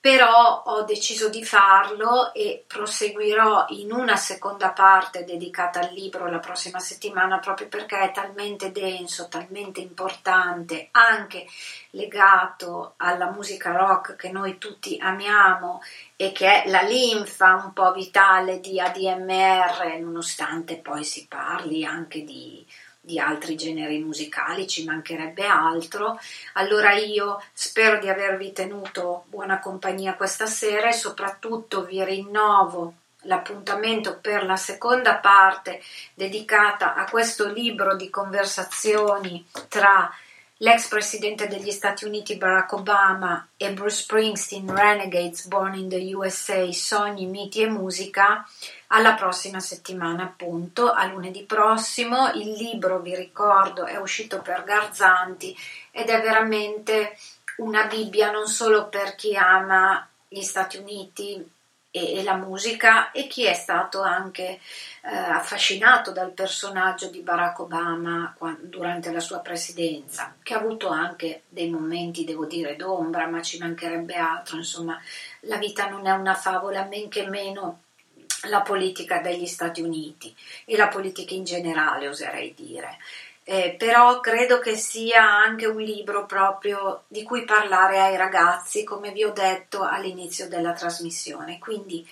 Però 0.05 0.65
ho 0.67 0.83
deciso 0.83 1.31
di 1.31 1.43
farlo 1.43 2.35
e 2.35 2.63
proseguirò 2.67 3.65
in 3.69 3.91
una 3.91 4.17
seconda 4.17 4.69
parte 4.73 5.25
dedicata 5.25 5.81
al 5.81 5.95
libro 5.95 6.29
la 6.29 6.41
prossima 6.41 6.79
settimana 6.79 7.39
proprio 7.39 7.69
perché 7.69 7.99
è 7.99 8.13
talmente 8.13 8.71
denso, 8.71 9.29
talmente 9.29 9.81
importante, 9.81 10.89
anche 10.91 11.47
legato 11.93 12.93
alla 12.99 13.31
musica 13.31 13.73
rock 13.73 14.17
che 14.17 14.31
noi 14.31 14.59
tutti 14.59 14.99
amiamo 15.01 15.81
e 16.17 16.33
che 16.33 16.65
è 16.65 16.69
la 16.69 16.83
linfa 16.83 17.55
un 17.65 17.73
po' 17.73 17.91
vitale 17.93 18.61
di 18.61 18.79
ADMR, 18.79 20.01
nonostante 20.01 20.77
poi 20.77 21.03
si 21.03 21.27
parli 21.27 21.83
anche 21.83 22.25
di 22.25 22.63
di 23.05 23.19
altri 23.19 23.55
generi 23.55 23.99
musicali, 23.99 24.67
ci 24.67 24.85
mancherebbe 24.85 25.45
altro. 25.45 26.19
Allora 26.55 26.93
io 26.95 27.43
spero 27.53 27.99
di 27.99 28.09
avervi 28.09 28.53
tenuto 28.53 29.25
buona 29.29 29.61
compagnia 29.61 30.15
questa 30.15 30.47
sera 30.47 30.89
e 30.89 30.93
soprattutto 30.93 31.85
vi 31.85 32.03
rinnovo 32.03 32.95
l'appuntamento 33.25 34.19
per 34.21 34.45
la 34.45 34.57
seconda 34.57 35.17
parte 35.17 35.83
dedicata 36.15 36.95
a 36.95 37.05
questo 37.05 37.51
libro 37.51 37.95
di 37.97 38.11
conversazioni 38.11 39.47
tra 39.69 40.11
l'ex 40.59 40.89
presidente 40.89 41.49
degli 41.49 41.71
Stati 41.71 42.05
Uniti 42.05 42.37
Barack 42.37 42.73
Obama 42.73 43.49
e 43.57 43.73
Bruce 43.73 44.03
Springsteen, 44.03 44.73
Renegades 44.73 45.47
Born 45.47 45.75
in 45.75 45.89
the 45.89 46.15
USA, 46.15 46.71
Sogni, 46.73 47.27
Miti 47.27 47.61
e 47.61 47.69
Musica, 47.69 48.47
alla 48.95 49.15
prossima 49.15 49.59
settimana 49.59 50.23
appunto, 50.23 50.91
a 50.91 51.07
lunedì 51.07 51.43
prossimo. 51.43 52.31
Il 52.31 52.53
libro, 52.53 53.01
vi 53.01 53.15
ricordo, 53.15 53.85
è 53.85 53.97
uscito 53.97 54.41
per 54.41 54.63
Garzanti 54.63 55.57
ed 55.91 56.09
è 56.09 56.21
veramente 56.23 57.17
una 57.57 57.87
Bibbia 57.87 58.31
non 58.31 58.47
solo 58.47 58.89
per 58.89 59.15
chi 59.17 59.37
ama 59.37 60.09
gli 60.29 60.43
Stati 60.43 60.77
Uniti 60.77 61.51
e, 61.91 62.19
e 62.19 62.23
la 62.23 62.35
musica 62.35 63.11
e 63.11 63.27
chi 63.27 63.45
è 63.45 63.55
stato 63.55 64.01
anche 64.01 64.61
eh, 65.03 65.09
affascinato 65.09 66.13
dal 66.13 66.31
personaggio 66.31 67.09
di 67.09 67.21
Barack 67.21 67.61
Obama 67.61 68.37
durante 68.61 69.13
la 69.13 69.21
sua 69.21 69.39
presidenza, 69.39 70.35
che 70.43 70.55
ha 70.55 70.59
avuto 70.59 70.89
anche 70.89 71.43
dei 71.49 71.69
momenti, 71.69 72.25
devo 72.25 72.47
dire, 72.47 72.77
d'ombra, 72.77 73.27
ma 73.27 73.43
ci 73.43 73.59
mancherebbe 73.59 74.15
altro, 74.15 74.57
insomma, 74.57 75.01
la 75.41 75.57
vita 75.57 75.89
non 75.89 76.07
è 76.07 76.13
una 76.13 76.35
favola, 76.35 76.85
men 76.85 77.09
che 77.09 77.29
meno 77.29 77.83
la 78.47 78.63
politica 78.63 79.19
degli 79.19 79.47
Stati 79.47 79.81
Uniti 79.81 80.35
e 80.65 80.77
la 80.77 80.89
politica 80.89 81.35
in 81.35 81.45
generale, 81.45 82.09
oserei 82.09 82.55
dire. 82.55 82.99
Eh, 83.47 83.75
però 83.79 84.21
credo 84.21 84.59
che 84.59 84.75
sia 84.75 85.23
anche 85.23 85.67
un 85.67 85.81
libro 85.81 86.25
proprio 86.25 87.05
di 87.09 87.23
cui 87.23 87.45
parlare 87.45 88.01
ai 88.01 88.17
ragazzi, 88.17 88.85
come 88.85 89.13
vi 89.13 89.23
ho 89.23 89.33
detto 89.33 89.83
all'inizio 89.83 90.49
della 90.49 90.73
trasmissione. 90.73 91.59
Quindi 91.59 92.09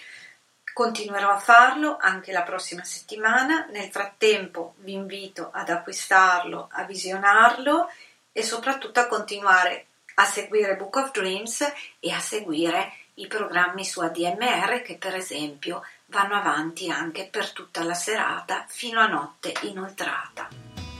continuerò 0.74 1.30
a 1.30 1.38
farlo 1.38 1.96
anche 1.98 2.32
la 2.32 2.42
prossima 2.42 2.84
settimana. 2.84 3.66
Nel 3.70 3.90
frattempo 3.90 4.74
vi 4.78 4.92
invito 4.92 5.50
ad 5.52 5.70
acquistarlo, 5.70 6.68
a 6.70 6.84
visionarlo 6.84 7.88
e 8.30 8.42
soprattutto 8.42 9.00
a 9.00 9.06
continuare 9.06 9.86
a 10.14 10.24
seguire 10.24 10.76
Book 10.76 10.96
of 10.96 11.10
Dreams 11.12 11.72
e 11.98 12.10
a 12.10 12.20
seguire 12.20 12.92
i 13.14 13.26
programmi 13.26 13.84
su 13.84 14.00
ADMR 14.00 14.82
che 14.82 14.96
per 14.96 15.14
esempio 15.14 15.82
vanno 16.12 16.34
avanti 16.36 16.90
anche 16.90 17.26
per 17.28 17.50
tutta 17.52 17.82
la 17.82 17.94
serata 17.94 18.66
fino 18.68 19.00
a 19.00 19.06
notte 19.06 19.54
inoltrata. 19.62 20.46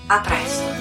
A 0.06 0.20
presto! 0.20 0.72